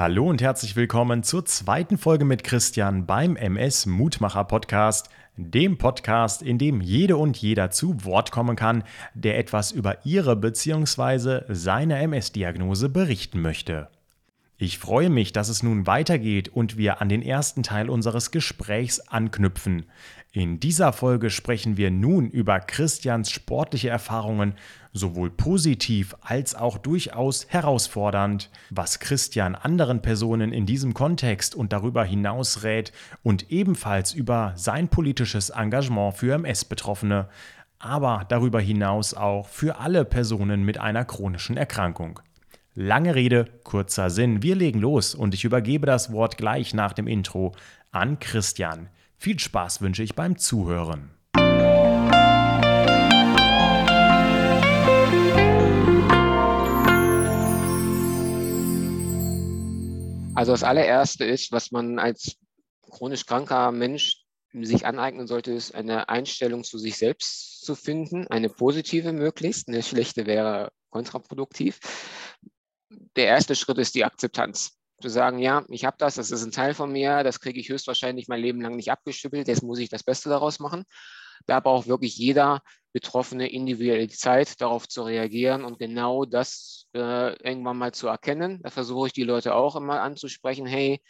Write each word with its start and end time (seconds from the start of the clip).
Hallo 0.00 0.30
und 0.30 0.40
herzlich 0.40 0.76
willkommen 0.76 1.22
zur 1.22 1.44
zweiten 1.44 1.98
Folge 1.98 2.24
mit 2.24 2.42
Christian 2.42 3.04
beim 3.04 3.36
MS 3.36 3.84
Mutmacher 3.84 4.44
Podcast, 4.44 5.10
dem 5.36 5.76
Podcast, 5.76 6.40
in 6.40 6.56
dem 6.56 6.80
jede 6.80 7.18
und 7.18 7.36
jeder 7.36 7.70
zu 7.70 8.02
Wort 8.02 8.32
kommen 8.32 8.56
kann, 8.56 8.82
der 9.12 9.36
etwas 9.38 9.72
über 9.72 10.06
ihre 10.06 10.36
bzw. 10.36 11.42
seine 11.50 11.98
MS-Diagnose 11.98 12.88
berichten 12.88 13.42
möchte. 13.42 13.90
Ich 14.56 14.78
freue 14.78 15.10
mich, 15.10 15.32
dass 15.32 15.50
es 15.50 15.62
nun 15.62 15.86
weitergeht 15.86 16.48
und 16.48 16.78
wir 16.78 17.02
an 17.02 17.10
den 17.10 17.20
ersten 17.20 17.62
Teil 17.62 17.90
unseres 17.90 18.30
Gesprächs 18.30 19.00
anknüpfen. 19.00 19.84
In 20.32 20.60
dieser 20.60 20.92
Folge 20.92 21.28
sprechen 21.28 21.76
wir 21.76 21.90
nun 21.90 22.30
über 22.30 22.60
Christians 22.60 23.32
sportliche 23.32 23.88
Erfahrungen, 23.88 24.54
sowohl 24.92 25.28
positiv 25.28 26.14
als 26.20 26.54
auch 26.54 26.78
durchaus 26.78 27.48
herausfordernd, 27.48 28.48
was 28.70 29.00
Christian 29.00 29.56
anderen 29.56 30.02
Personen 30.02 30.52
in 30.52 30.66
diesem 30.66 30.94
Kontext 30.94 31.56
und 31.56 31.72
darüber 31.72 32.04
hinaus 32.04 32.62
rät 32.62 32.92
und 33.24 33.50
ebenfalls 33.50 34.12
über 34.12 34.52
sein 34.54 34.86
politisches 34.86 35.50
Engagement 35.50 36.14
für 36.14 36.34
MS-Betroffene, 36.34 37.28
aber 37.80 38.24
darüber 38.28 38.60
hinaus 38.60 39.14
auch 39.14 39.48
für 39.48 39.80
alle 39.80 40.04
Personen 40.04 40.62
mit 40.62 40.78
einer 40.78 41.04
chronischen 41.04 41.56
Erkrankung. 41.56 42.20
Lange 42.76 43.16
Rede, 43.16 43.46
kurzer 43.64 44.10
Sinn. 44.10 44.44
Wir 44.44 44.54
legen 44.54 44.78
los 44.78 45.16
und 45.16 45.34
ich 45.34 45.42
übergebe 45.42 45.86
das 45.86 46.12
Wort 46.12 46.38
gleich 46.38 46.72
nach 46.72 46.92
dem 46.92 47.08
Intro 47.08 47.52
an 47.90 48.20
Christian. 48.20 48.90
Viel 49.22 49.38
Spaß 49.38 49.82
wünsche 49.82 50.02
ich 50.02 50.14
beim 50.14 50.38
Zuhören. 50.38 51.10
Also 60.34 60.52
das 60.52 60.62
allererste 60.62 61.26
ist, 61.26 61.52
was 61.52 61.70
man 61.70 61.98
als 61.98 62.38
chronisch 62.80 63.26
kranker 63.26 63.72
Mensch 63.72 64.24
sich 64.54 64.86
aneignen 64.86 65.26
sollte, 65.26 65.52
ist 65.52 65.74
eine 65.74 66.08
Einstellung 66.08 66.64
zu 66.64 66.78
sich 66.78 66.96
selbst 66.96 67.62
zu 67.62 67.74
finden, 67.74 68.26
eine 68.28 68.48
positive 68.48 69.12
möglichst, 69.12 69.68
eine 69.68 69.82
schlechte 69.82 70.24
wäre 70.24 70.72
kontraproduktiv 70.88 71.78
der 73.16 73.26
erste 73.26 73.54
Schritt 73.54 73.78
ist 73.78 73.94
die 73.94 74.04
Akzeptanz. 74.04 74.79
Zu 75.00 75.08
sagen, 75.08 75.38
ja, 75.38 75.64
ich 75.68 75.84
habe 75.84 75.96
das, 75.98 76.16
das 76.16 76.30
ist 76.30 76.44
ein 76.44 76.52
Teil 76.52 76.74
von 76.74 76.92
mir, 76.92 77.22
das 77.24 77.40
kriege 77.40 77.58
ich 77.58 77.70
höchstwahrscheinlich 77.70 78.28
mein 78.28 78.40
Leben 78.40 78.60
lang 78.60 78.76
nicht 78.76 78.90
abgeschüttelt, 78.90 79.48
jetzt 79.48 79.62
muss 79.62 79.78
ich 79.78 79.88
das 79.88 80.02
Beste 80.02 80.28
daraus 80.28 80.58
machen. 80.60 80.84
Da 81.46 81.60
braucht 81.60 81.88
wirklich 81.88 82.16
jeder 82.16 82.60
Betroffene 82.92 83.50
individuelle 83.50 84.08
Zeit, 84.08 84.60
darauf 84.60 84.88
zu 84.88 85.02
reagieren 85.02 85.64
und 85.64 85.78
genau 85.78 86.24
das 86.24 86.86
äh, 86.94 87.32
irgendwann 87.42 87.78
mal 87.78 87.92
zu 87.92 88.08
erkennen. 88.08 88.60
Da 88.62 88.70
versuche 88.70 89.06
ich 89.06 89.12
die 89.14 89.24
Leute 89.24 89.54
auch 89.54 89.76
immer 89.76 90.02
anzusprechen, 90.02 90.66
hey, 90.66 91.00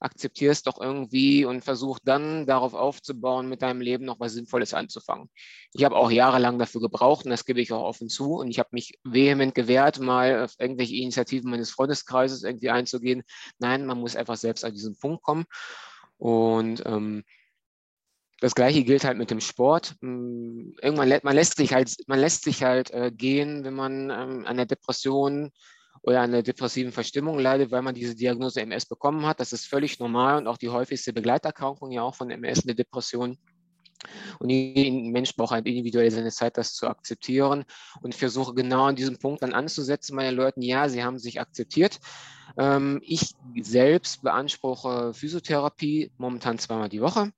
akzeptier 0.00 0.50
es 0.50 0.62
doch 0.62 0.80
irgendwie 0.80 1.44
und 1.44 1.62
versuch 1.62 1.98
dann 2.02 2.46
darauf 2.46 2.74
aufzubauen, 2.74 3.48
mit 3.48 3.62
deinem 3.62 3.80
Leben 3.80 4.04
noch 4.04 4.18
was 4.18 4.32
Sinnvolles 4.32 4.74
anzufangen. 4.74 5.28
Ich 5.72 5.84
habe 5.84 5.96
auch 5.96 6.10
jahrelang 6.10 6.58
dafür 6.58 6.80
gebraucht 6.80 7.26
und 7.26 7.30
das 7.30 7.44
gebe 7.44 7.60
ich 7.60 7.72
auch 7.72 7.82
offen 7.82 8.08
zu 8.08 8.36
und 8.36 8.48
ich 8.48 8.58
habe 8.58 8.70
mich 8.72 8.98
vehement 9.04 9.54
gewehrt, 9.54 10.00
mal 10.00 10.44
auf 10.44 10.54
irgendwelche 10.58 10.96
Initiativen 10.96 11.50
meines 11.50 11.70
Freundeskreises 11.70 12.42
irgendwie 12.42 12.70
einzugehen. 12.70 13.22
Nein, 13.58 13.86
man 13.86 13.98
muss 13.98 14.16
einfach 14.16 14.36
selbst 14.36 14.64
an 14.64 14.72
diesen 14.72 14.98
Punkt 14.98 15.22
kommen 15.22 15.44
und 16.16 16.82
ähm, 16.86 17.22
das 18.40 18.54
gleiche 18.54 18.84
gilt 18.84 19.04
halt 19.04 19.18
mit 19.18 19.30
dem 19.30 19.40
Sport. 19.40 19.96
Hm, 20.00 20.74
irgendwann 20.80 21.20
man 21.22 21.36
lässt 21.36 21.56
sich 21.56 21.74
halt, 21.74 21.94
man 22.06 22.18
lässt 22.18 22.44
sich 22.44 22.62
halt 22.62 22.90
äh, 22.90 23.12
gehen, 23.14 23.64
wenn 23.64 23.74
man 23.74 24.10
ähm, 24.10 24.46
an 24.46 24.56
der 24.56 24.66
Depression 24.66 25.52
oder 26.02 26.20
einer 26.20 26.42
depressiven 26.42 26.92
Verstimmung 26.92 27.38
leidet, 27.38 27.70
weil 27.70 27.82
man 27.82 27.94
diese 27.94 28.14
Diagnose 28.14 28.60
MS 28.60 28.86
bekommen 28.86 29.26
hat. 29.26 29.40
Das 29.40 29.52
ist 29.52 29.66
völlig 29.66 29.98
normal 29.98 30.38
und 30.38 30.46
auch 30.46 30.56
die 30.56 30.70
häufigste 30.70 31.12
Begleiterkrankung 31.12 31.90
ja 31.92 32.02
auch 32.02 32.14
von 32.14 32.30
MS, 32.30 32.64
eine 32.64 32.74
Depression. 32.74 33.36
Und 34.38 34.48
jeder 34.48 34.90
Mensch 35.10 35.36
braucht 35.36 35.50
halt 35.50 35.66
individuell 35.66 36.10
seine 36.10 36.30
Zeit, 36.30 36.56
das 36.56 36.72
zu 36.72 36.88
akzeptieren. 36.88 37.64
Und 38.00 38.14
ich 38.14 38.20
versuche 38.20 38.54
genau 38.54 38.84
an 38.84 38.96
diesem 38.96 39.18
Punkt 39.18 39.42
dann 39.42 39.52
anzusetzen, 39.52 40.16
meine 40.16 40.30
Leuten, 40.34 40.62
ja, 40.62 40.88
sie 40.88 41.04
haben 41.04 41.18
sich 41.18 41.38
akzeptiert. 41.38 41.98
Ähm, 42.56 43.00
ich 43.04 43.32
selbst 43.60 44.22
beanspruche 44.22 45.12
Physiotherapie 45.12 46.12
momentan 46.16 46.58
zweimal 46.58 46.88
die 46.88 47.02
Woche 47.02 47.30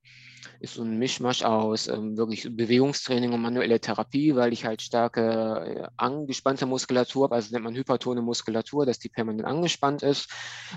ist 0.60 0.74
so 0.74 0.82
ein 0.82 0.98
Mischmasch 0.98 1.42
aus 1.42 1.88
ähm, 1.88 2.16
wirklich 2.16 2.48
Bewegungstraining 2.50 3.32
und 3.32 3.42
manuelle 3.42 3.80
Therapie, 3.80 4.34
weil 4.34 4.52
ich 4.52 4.64
halt 4.64 4.82
starke 4.82 5.20
äh, 5.20 5.88
angespannte 5.96 6.66
Muskulatur 6.66 7.24
habe, 7.24 7.34
also 7.34 7.52
nennt 7.52 7.64
man 7.64 7.74
hypertone 7.74 8.22
Muskulatur, 8.22 8.86
dass 8.86 8.98
die 8.98 9.08
permanent 9.08 9.44
angespannt 9.44 10.02
ist, 10.02 10.30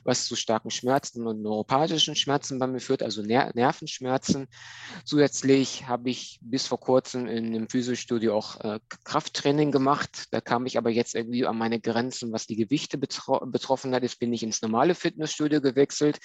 was 0.04 0.26
zu 0.26 0.36
starken 0.36 0.72
Schmerzen 0.72 1.28
und 1.28 1.42
neuropathischen 1.42 2.16
Schmerzen 2.16 2.60
bei 2.60 2.68
mir 2.68 2.80
führt, 2.80 3.04
also 3.04 3.22
Ner 3.22 3.52
Nervenschmerzen. 3.54 4.48
Zusätzlich 5.04 5.88
habe 5.88 6.10
ich 6.10 6.40
bis 6.42 6.68
vor 6.68 6.80
kurzem 6.80 7.28
in 7.28 7.46
einem 7.48 7.70
Physiostudio 7.70 8.36
auch 8.36 8.60
äh, 8.62 8.80
Krafttraining 9.04 9.72
gemacht. 9.72 10.26
Da 10.32 10.42
kam 10.42 10.66
ich 10.66 10.78
aber 10.78 10.90
jetzt 10.90 11.16
irgendwie 11.16 11.46
an 11.46 11.58
meine 11.58 11.80
Grenzen, 11.80 12.32
was 12.32 12.48
die 12.48 12.56
Gewichte 12.56 12.98
betro 12.98 13.46
betroffen 13.46 13.94
hat. 13.94 14.04
Jetzt 14.04 14.20
bin 14.20 14.34
ich 14.34 14.44
ins 14.44 14.62
normale 14.62 14.96
Fitnessstudio 14.96 15.62
gewechselt 15.62 16.20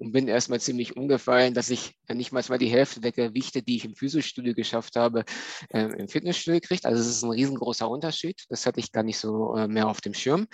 und 0.00 0.12
bin 0.12 0.28
erstmal 0.28 0.60
ziemlich 0.60 0.96
umgefallen, 0.96 1.52
dass 1.52 1.70
ich 1.70 1.94
nicht 2.08 2.32
mal 2.32 2.42
die 2.58 2.68
Hälfte 2.68 3.00
der 3.00 3.12
Gewichte, 3.12 3.62
die 3.62 3.76
ich 3.76 3.84
im 3.84 3.94
Physiostudio 3.94 4.54
geschafft 4.54 4.96
habe, 4.96 5.24
äh, 5.68 5.82
im 5.82 6.08
Fitnessstudio 6.08 6.60
kriege. 6.60 6.88
Also 6.88 7.00
es 7.02 7.08
ist 7.08 7.22
ein 7.22 7.30
riesengroßer 7.30 7.88
Unterschied. 7.88 8.44
Das 8.48 8.64
hatte 8.64 8.80
ich 8.80 8.92
gar 8.92 9.02
nicht 9.02 9.18
so 9.18 9.54
äh, 9.56 9.68
mehr 9.68 9.88
auf 9.88 10.00
dem 10.00 10.14
Schirm. 10.14 10.46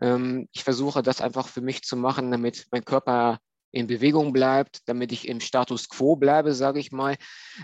Ähm, 0.00 0.48
ich 0.52 0.64
versuche 0.64 1.02
das 1.02 1.20
einfach 1.20 1.46
für 1.48 1.60
mich 1.60 1.82
zu 1.82 1.96
machen, 1.96 2.30
damit 2.32 2.66
mein 2.72 2.84
Körper 2.84 3.38
in 3.72 3.86
Bewegung 3.86 4.32
bleibt, 4.32 4.80
damit 4.86 5.12
ich 5.12 5.28
im 5.28 5.40
Status 5.40 5.88
quo 5.88 6.16
bleibe, 6.16 6.52
sage 6.52 6.80
ich 6.80 6.90
mal, 6.90 7.16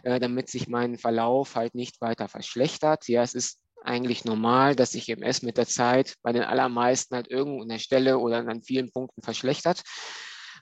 äh, 0.04 0.20
damit 0.20 0.48
sich 0.48 0.68
mein 0.68 0.96
Verlauf 0.96 1.56
halt 1.56 1.74
nicht 1.74 2.00
weiter 2.00 2.28
verschlechtert. 2.28 3.08
Ja, 3.08 3.22
es 3.22 3.34
ist 3.34 3.58
eigentlich 3.82 4.24
normal, 4.24 4.76
dass 4.76 4.92
sich 4.92 5.08
MS 5.08 5.42
mit 5.42 5.56
der 5.56 5.66
Zeit 5.66 6.14
bei 6.22 6.32
den 6.32 6.42
allermeisten 6.42 7.14
halt 7.16 7.28
irgendwo 7.28 7.62
an 7.62 7.68
der 7.68 7.78
Stelle 7.78 8.18
oder 8.18 8.38
an 8.38 8.62
vielen 8.62 8.92
Punkten 8.92 9.22
verschlechtert. 9.22 9.82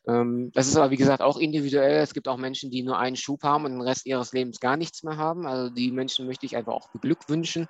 Ähm, 0.07 0.51
das 0.53 0.69
ist 0.69 0.77
aber, 0.77 0.91
wie 0.91 0.97
gesagt, 0.97 1.23
auch 1.23 1.39
individuell. 1.39 2.03
Es 2.03 2.15
gibt 2.15 2.29
auch 2.29 2.37
Menschen, 2.37 2.71
die 2.71 2.83
nur 2.83 2.99
einen 2.99 3.17
Schub 3.17 3.43
haben 3.43 3.65
und 3.65 3.73
den 3.73 3.81
Rest 3.81 4.07
ihres 4.07 4.33
Lebens 4.33 4.61
gar 4.61 4.77
nichts 4.77 5.03
mehr 5.03 5.17
haben. 5.17 5.47
Also 5.47 5.73
die 5.73 5.91
Menschen 5.93 6.27
möchte 6.27 6.47
ich 6.47 6.57
einfach 6.57 6.73
auch 6.73 6.89
beglückwünschen. 6.91 7.69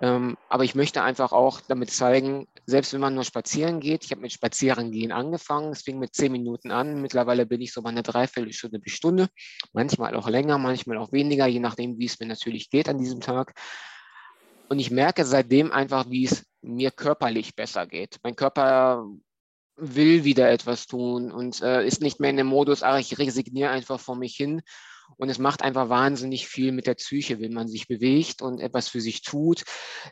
Ähm, 0.00 0.36
aber 0.48 0.62
ich 0.62 0.76
möchte 0.76 1.02
einfach 1.02 1.32
auch 1.32 1.60
damit 1.60 1.90
zeigen, 1.90 2.46
selbst 2.66 2.92
wenn 2.92 3.00
man 3.00 3.14
nur 3.14 3.24
spazieren 3.24 3.80
geht, 3.80 4.04
ich 4.04 4.12
habe 4.12 4.20
mit 4.20 4.32
Spazierengehen 4.32 5.10
angefangen, 5.10 5.72
es 5.72 5.82
fing 5.82 5.98
mit 5.98 6.14
zehn 6.14 6.30
Minuten 6.30 6.70
an, 6.70 7.02
mittlerweile 7.02 7.46
bin 7.46 7.60
ich 7.60 7.72
so 7.72 7.82
bei 7.82 7.88
einer 7.88 8.04
Dreiviertelstunde 8.04 8.78
bis 8.78 8.92
Stunde, 8.92 9.28
manchmal 9.72 10.14
auch 10.14 10.28
länger, 10.28 10.56
manchmal 10.58 10.98
auch 10.98 11.10
weniger, 11.10 11.48
je 11.48 11.58
nachdem, 11.58 11.98
wie 11.98 12.06
es 12.06 12.20
mir 12.20 12.26
natürlich 12.26 12.70
geht 12.70 12.88
an 12.88 12.98
diesem 12.98 13.20
Tag. 13.20 13.54
Und 14.68 14.78
ich 14.78 14.92
merke 14.92 15.24
seitdem 15.24 15.72
einfach, 15.72 16.08
wie 16.10 16.26
es 16.26 16.44
mir 16.60 16.92
körperlich 16.92 17.56
besser 17.56 17.86
geht. 17.86 18.18
Mein 18.22 18.36
Körper 18.36 19.04
will 19.78 20.24
wieder 20.24 20.50
etwas 20.50 20.86
tun 20.86 21.30
und 21.30 21.62
äh, 21.62 21.86
ist 21.86 22.02
nicht 22.02 22.20
mehr 22.20 22.30
in 22.30 22.36
dem 22.36 22.46
Modus, 22.46 22.82
ach, 22.82 22.98
ich 22.98 23.18
resigniere 23.18 23.70
einfach 23.70 24.00
vor 24.00 24.16
mich 24.16 24.34
hin. 24.36 24.62
Und 25.16 25.30
es 25.30 25.38
macht 25.38 25.62
einfach 25.62 25.88
wahnsinnig 25.88 26.46
viel 26.48 26.70
mit 26.70 26.86
der 26.86 26.94
Psyche, 26.94 27.40
wenn 27.40 27.54
man 27.54 27.66
sich 27.66 27.88
bewegt 27.88 28.42
und 28.42 28.60
etwas 28.60 28.88
für 28.88 29.00
sich 29.00 29.22
tut. 29.22 29.64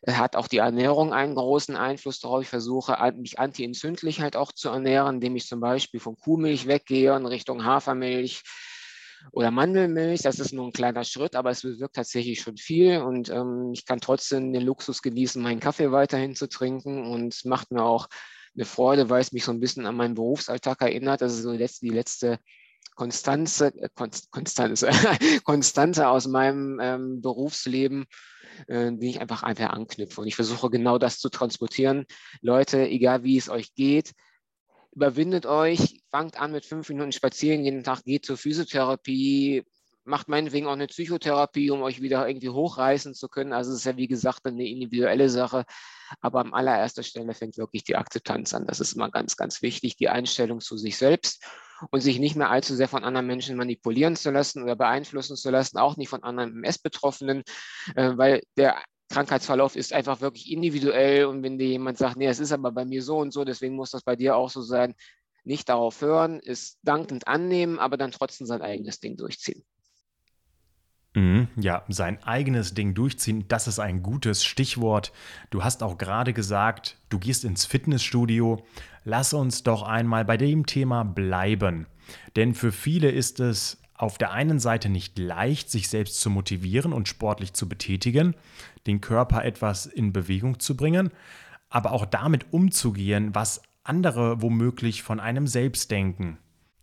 Es 0.02 0.16
hat 0.16 0.36
auch 0.36 0.48
die 0.48 0.56
Ernährung 0.56 1.12
einen 1.12 1.34
großen 1.34 1.76
Einfluss 1.76 2.20
darauf. 2.20 2.42
Ich 2.42 2.48
versuche, 2.48 2.96
mich 3.16 3.38
antientzündlich 3.38 4.22
halt 4.22 4.36
auch 4.36 4.52
zu 4.52 4.70
ernähren, 4.70 5.16
indem 5.16 5.36
ich 5.36 5.46
zum 5.46 5.60
Beispiel 5.60 6.00
von 6.00 6.16
Kuhmilch 6.16 6.66
weggehe 6.66 7.14
in 7.14 7.26
Richtung 7.26 7.64
Hafermilch 7.64 8.42
oder 9.32 9.50
Mandelmilch. 9.50 10.22
Das 10.22 10.38
ist 10.38 10.52
nur 10.52 10.66
ein 10.66 10.72
kleiner 10.72 11.04
Schritt, 11.04 11.36
aber 11.36 11.50
es 11.50 11.62
bewirkt 11.62 11.96
tatsächlich 11.96 12.40
schon 12.40 12.56
viel. 12.56 12.98
Und 13.02 13.28
ähm, 13.28 13.72
ich 13.74 13.84
kann 13.84 14.00
trotzdem 14.00 14.52
den 14.52 14.62
Luxus 14.62 15.02
genießen, 15.02 15.42
meinen 15.42 15.60
Kaffee 15.60 15.92
weiterhin 15.92 16.34
zu 16.34 16.48
trinken. 16.48 17.06
Und 17.06 17.34
es 17.34 17.44
macht 17.44 17.70
mir 17.70 17.82
auch 17.82 18.08
eine 18.56 18.64
Freude, 18.64 19.10
weil 19.10 19.20
es 19.20 19.32
mich 19.32 19.44
so 19.44 19.52
ein 19.52 19.60
bisschen 19.60 19.86
an 19.86 19.96
meinen 19.96 20.14
Berufsalltag 20.14 20.80
erinnert. 20.82 21.20
Das 21.20 21.34
ist 21.34 21.42
so 21.42 21.52
die 21.52 21.58
letzte, 21.58 21.86
die 21.86 21.92
letzte 21.92 22.38
Konstanze, 22.94 23.72
äh, 23.78 23.88
Konstanze, 24.30 24.88
Konstante 25.44 26.08
aus 26.08 26.26
meinem 26.26 26.80
ähm, 26.80 27.20
Berufsleben, 27.20 28.06
äh, 28.68 28.92
die 28.92 29.10
ich 29.10 29.20
einfach 29.20 29.42
einfach 29.42 29.70
anknüpfe. 29.70 30.20
Und 30.20 30.26
ich 30.26 30.36
versuche 30.36 30.70
genau 30.70 30.98
das 30.98 31.18
zu 31.18 31.28
transportieren. 31.28 32.06
Leute, 32.40 32.88
egal 32.88 33.22
wie 33.22 33.36
es 33.36 33.48
euch 33.48 33.74
geht, 33.74 34.12
überwindet 34.92 35.44
euch, 35.44 36.02
fangt 36.10 36.40
an 36.40 36.52
mit 36.52 36.64
fünf 36.64 36.88
Minuten 36.88 37.12
spazieren 37.12 37.64
jeden 37.64 37.84
Tag, 37.84 38.04
geht 38.04 38.24
zur 38.24 38.38
Physiotherapie, 38.38 39.64
macht 40.06 40.28
meinetwegen 40.28 40.66
auch 40.66 40.72
eine 40.72 40.86
Psychotherapie, 40.86 41.70
um 41.70 41.82
euch 41.82 42.00
wieder 42.00 42.26
irgendwie 42.26 42.48
hochreißen 42.48 43.14
zu 43.14 43.28
können. 43.28 43.52
Also 43.52 43.72
es 43.72 43.78
ist 43.78 43.84
ja 43.84 43.96
wie 43.96 44.08
gesagt 44.08 44.46
eine 44.46 44.66
individuelle 44.66 45.28
Sache. 45.28 45.64
Aber 46.20 46.40
an 46.40 46.54
allererster 46.54 47.02
Stelle 47.02 47.34
fängt 47.34 47.58
wirklich 47.58 47.84
die 47.84 47.96
Akzeptanz 47.96 48.54
an. 48.54 48.66
Das 48.66 48.80
ist 48.80 48.94
immer 48.94 49.10
ganz, 49.10 49.36
ganz 49.36 49.62
wichtig, 49.62 49.96
die 49.96 50.08
Einstellung 50.08 50.60
zu 50.60 50.76
sich 50.76 50.96
selbst 50.96 51.44
und 51.90 52.00
sich 52.00 52.18
nicht 52.18 52.36
mehr 52.36 52.50
allzu 52.50 52.74
sehr 52.74 52.88
von 52.88 53.04
anderen 53.04 53.26
Menschen 53.26 53.56
manipulieren 53.56 54.16
zu 54.16 54.30
lassen 54.30 54.62
oder 54.62 54.76
beeinflussen 54.76 55.36
zu 55.36 55.50
lassen, 55.50 55.78
auch 55.78 55.96
nicht 55.96 56.08
von 56.08 56.22
anderen 56.22 56.56
MS-Betroffenen, 56.56 57.42
äh, 57.96 58.12
weil 58.16 58.42
der 58.56 58.82
Krankheitsverlauf 59.10 59.76
ist 59.76 59.92
einfach 59.92 60.20
wirklich 60.20 60.50
individuell 60.50 61.26
und 61.26 61.42
wenn 61.42 61.58
dir 61.58 61.68
jemand 61.68 61.98
sagt, 61.98 62.16
nee, 62.16 62.26
es 62.26 62.40
ist 62.40 62.52
aber 62.52 62.72
bei 62.72 62.84
mir 62.84 63.02
so 63.02 63.18
und 63.18 63.32
so, 63.32 63.44
deswegen 63.44 63.76
muss 63.76 63.90
das 63.90 64.02
bei 64.02 64.16
dir 64.16 64.36
auch 64.36 64.50
so 64.50 64.62
sein, 64.62 64.94
nicht 65.44 65.68
darauf 65.68 66.00
hören, 66.00 66.40
es 66.44 66.78
dankend 66.82 67.28
annehmen, 67.28 67.78
aber 67.78 67.96
dann 67.96 68.10
trotzdem 68.10 68.46
sein 68.46 68.62
eigenes 68.62 68.98
Ding 68.98 69.16
durchziehen. 69.16 69.64
Mhm, 71.16 71.48
ja, 71.56 71.82
sein 71.88 72.22
eigenes 72.24 72.74
Ding 72.74 72.92
durchziehen, 72.92 73.46
das 73.48 73.68
ist 73.68 73.78
ein 73.78 74.02
gutes 74.02 74.44
Stichwort. 74.44 75.12
Du 75.48 75.64
hast 75.64 75.82
auch 75.82 75.96
gerade 75.96 76.34
gesagt, 76.34 76.98
du 77.08 77.18
gehst 77.18 77.42
ins 77.42 77.64
Fitnessstudio. 77.64 78.62
Lass 79.02 79.32
uns 79.32 79.62
doch 79.62 79.82
einmal 79.82 80.26
bei 80.26 80.36
dem 80.36 80.66
Thema 80.66 81.04
bleiben. 81.04 81.86
Denn 82.36 82.52
für 82.52 82.70
viele 82.70 83.10
ist 83.10 83.40
es 83.40 83.80
auf 83.94 84.18
der 84.18 84.32
einen 84.32 84.58
Seite 84.60 84.90
nicht 84.90 85.18
leicht, 85.18 85.70
sich 85.70 85.88
selbst 85.88 86.20
zu 86.20 86.28
motivieren 86.28 86.92
und 86.92 87.08
sportlich 87.08 87.54
zu 87.54 87.66
betätigen, 87.66 88.34
den 88.86 89.00
Körper 89.00 89.42
etwas 89.42 89.86
in 89.86 90.12
Bewegung 90.12 90.60
zu 90.60 90.76
bringen, 90.76 91.08
aber 91.70 91.92
auch 91.92 92.04
damit 92.04 92.52
umzugehen, 92.52 93.34
was 93.34 93.62
andere 93.84 94.42
womöglich 94.42 95.02
von 95.02 95.18
einem 95.18 95.46
selbst 95.46 95.90
denken. 95.90 96.36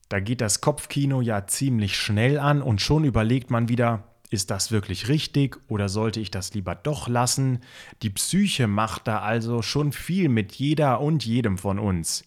Da 0.09 0.19
geht 0.19 0.41
das 0.41 0.59
Kopfkino 0.59 1.21
ja 1.21 1.45
ziemlich 1.45 1.95
schnell 1.95 2.39
an 2.39 2.63
und 2.63 2.81
schon 2.81 3.03
überlegt 3.03 3.51
man 3.51 3.69
wieder, 3.69 4.03
ist 4.33 4.50
das 4.50 4.71
wirklich 4.71 5.09
richtig 5.09 5.57
oder 5.68 5.88
sollte 5.88 6.19
ich 6.19 6.31
das 6.31 6.56
lieber 6.56 6.74
doch 6.74 7.07
lassen? 7.07 7.59
Die 8.01 8.09
Psyche 8.09 8.65
macht 8.65 9.07
da 9.07 9.19
also 9.19 9.62
schon 9.62 9.91
viel 9.91 10.27
mit 10.27 10.53
jeder 10.53 11.01
und 11.01 11.24
jedem 11.24 11.59
von 11.59 11.77
uns. 11.77 12.25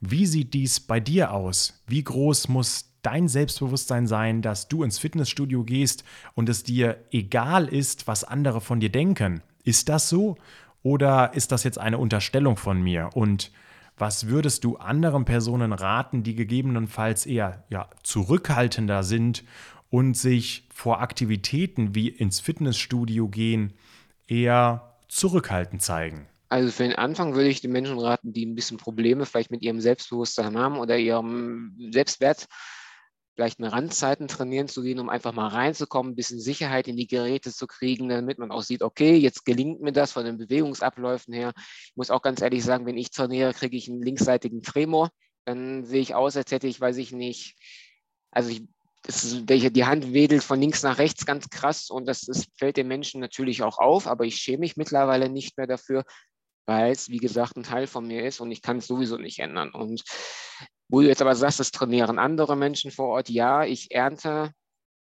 Wie 0.00 0.24
sieht 0.24 0.54
dies 0.54 0.80
bei 0.80 1.00
dir 1.00 1.32
aus? 1.32 1.82
Wie 1.86 2.02
groß 2.02 2.48
muss 2.48 2.94
dein 3.02 3.28
Selbstbewusstsein 3.28 4.06
sein, 4.06 4.40
dass 4.40 4.68
du 4.68 4.82
ins 4.82 4.98
Fitnessstudio 4.98 5.64
gehst 5.64 6.04
und 6.34 6.48
es 6.48 6.62
dir 6.62 6.96
egal 7.10 7.68
ist, 7.68 8.08
was 8.08 8.24
andere 8.24 8.62
von 8.62 8.80
dir 8.80 8.90
denken? 8.90 9.42
Ist 9.64 9.90
das 9.90 10.08
so? 10.08 10.36
Oder 10.82 11.34
ist 11.34 11.52
das 11.52 11.62
jetzt 11.62 11.78
eine 11.78 11.98
Unterstellung 11.98 12.56
von 12.56 12.82
mir? 12.82 13.10
Und 13.12 13.52
was 13.98 14.28
würdest 14.28 14.64
du 14.64 14.76
anderen 14.78 15.26
Personen 15.26 15.74
raten, 15.74 16.22
die 16.22 16.34
gegebenenfalls 16.34 17.26
eher 17.26 17.64
ja, 17.68 17.90
zurückhaltender 18.02 19.02
sind 19.02 19.44
und 19.94 20.16
sich 20.16 20.66
vor 20.74 21.00
Aktivitäten 21.02 21.94
wie 21.94 22.08
ins 22.08 22.40
Fitnessstudio 22.40 23.28
gehen 23.28 23.74
eher 24.26 24.98
zurückhaltend 25.06 25.82
zeigen? 25.82 26.26
Also 26.48 26.72
für 26.72 26.82
den 26.82 26.96
Anfang 26.96 27.36
würde 27.36 27.48
ich 27.48 27.60
den 27.60 27.70
Menschen 27.70 28.00
raten, 28.00 28.32
die 28.32 28.44
ein 28.44 28.56
bisschen 28.56 28.76
Probleme 28.76 29.24
vielleicht 29.24 29.52
mit 29.52 29.62
ihrem 29.62 29.80
Selbstbewusstsein 29.80 30.58
haben 30.58 30.78
oder 30.78 30.98
ihrem 30.98 31.76
Selbstwert, 31.92 32.48
vielleicht 33.36 33.60
eine 33.60 33.70
Randzeiten 33.70 34.26
trainieren 34.26 34.66
zu 34.66 34.82
gehen, 34.82 34.98
um 34.98 35.08
einfach 35.08 35.32
mal 35.32 35.46
reinzukommen, 35.46 36.14
ein 36.14 36.16
bisschen 36.16 36.40
Sicherheit 36.40 36.88
in 36.88 36.96
die 36.96 37.06
Geräte 37.06 37.52
zu 37.52 37.68
kriegen, 37.68 38.08
damit 38.08 38.40
man 38.40 38.50
auch 38.50 38.62
sieht, 38.62 38.82
okay, 38.82 39.14
jetzt 39.14 39.44
gelingt 39.44 39.80
mir 39.80 39.92
das 39.92 40.10
von 40.10 40.24
den 40.24 40.38
Bewegungsabläufen 40.38 41.32
her. 41.32 41.52
Ich 41.56 41.92
muss 41.94 42.10
auch 42.10 42.22
ganz 42.22 42.42
ehrlich 42.42 42.64
sagen, 42.64 42.84
wenn 42.86 42.98
ich 42.98 43.12
trainiere, 43.12 43.54
kriege 43.54 43.76
ich 43.76 43.88
einen 43.88 44.02
linksseitigen 44.02 44.60
Tremor. 44.60 45.10
Dann 45.44 45.84
sehe 45.84 46.00
ich 46.00 46.16
aus, 46.16 46.36
als 46.36 46.50
hätte 46.50 46.66
ich, 46.66 46.80
weiß 46.80 46.96
ich 46.96 47.12
nicht, 47.12 47.56
also 48.32 48.50
ich 48.50 48.64
ist, 49.06 49.48
die 49.48 49.84
Hand 49.84 50.12
wedelt 50.12 50.42
von 50.42 50.60
links 50.60 50.82
nach 50.82 50.98
rechts 50.98 51.26
ganz 51.26 51.48
krass 51.48 51.90
und 51.90 52.06
das 52.06 52.28
ist, 52.28 52.48
fällt 52.58 52.76
den 52.76 52.88
Menschen 52.88 53.20
natürlich 53.20 53.62
auch 53.62 53.78
auf, 53.78 54.06
aber 54.06 54.24
ich 54.24 54.36
schäme 54.36 54.60
mich 54.60 54.76
mittlerweile 54.76 55.28
nicht 55.28 55.56
mehr 55.56 55.66
dafür, 55.66 56.04
weil 56.66 56.92
es, 56.92 57.08
wie 57.08 57.18
gesagt, 57.18 57.56
ein 57.56 57.62
Teil 57.62 57.86
von 57.86 58.06
mir 58.06 58.24
ist 58.24 58.40
und 58.40 58.50
ich 58.50 58.62
kann 58.62 58.78
es 58.78 58.86
sowieso 58.86 59.16
nicht 59.18 59.38
ändern. 59.38 59.70
Und 59.70 60.02
wo 60.88 61.00
du 61.00 61.08
jetzt 61.08 61.22
aber 61.22 61.34
sagst, 61.34 61.60
das 61.60 61.70
trainieren 61.70 62.18
andere 62.18 62.56
Menschen 62.56 62.90
vor 62.90 63.08
Ort, 63.08 63.28
ja, 63.28 63.64
ich 63.64 63.90
ernte 63.90 64.52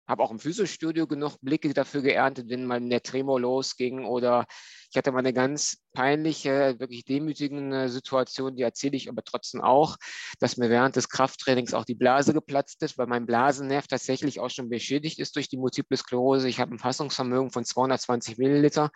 habe 0.07 0.23
auch 0.23 0.31
im 0.31 0.39
Physiostudio 0.39 1.07
genug 1.07 1.37
Blicke 1.41 1.73
dafür 1.73 2.01
geerntet, 2.01 2.49
wenn 2.49 2.65
mal 2.65 2.79
der 2.79 3.01
Tremor 3.01 3.39
losging 3.39 4.05
oder 4.05 4.45
ich 4.91 4.97
hatte 4.97 5.11
mal 5.11 5.19
eine 5.19 5.33
ganz 5.33 5.77
peinliche, 5.93 6.75
wirklich 6.79 7.03
demütigende 7.05 7.89
Situation, 7.89 8.55
die 8.55 8.63
erzähle 8.63 8.95
ich 8.95 9.09
aber 9.09 9.23
trotzdem 9.23 9.61
auch, 9.61 9.97
dass 10.39 10.57
mir 10.57 10.69
während 10.69 10.95
des 10.95 11.09
Krafttrainings 11.09 11.73
auch 11.73 11.85
die 11.85 11.95
Blase 11.95 12.33
geplatzt 12.33 12.81
ist, 12.83 12.97
weil 12.97 13.07
mein 13.07 13.25
Blasennerv 13.25 13.87
tatsächlich 13.87 14.39
auch 14.39 14.49
schon 14.49 14.69
beschädigt 14.69 15.19
ist 15.19 15.35
durch 15.35 15.49
die 15.49 15.57
Multiple 15.57 15.97
Sklerose. 15.97 16.47
Ich 16.47 16.59
habe 16.59 16.73
ein 16.73 16.79
Fassungsvermögen 16.79 17.51
von 17.51 17.65
220 17.65 18.37
Milliliter 18.37 18.91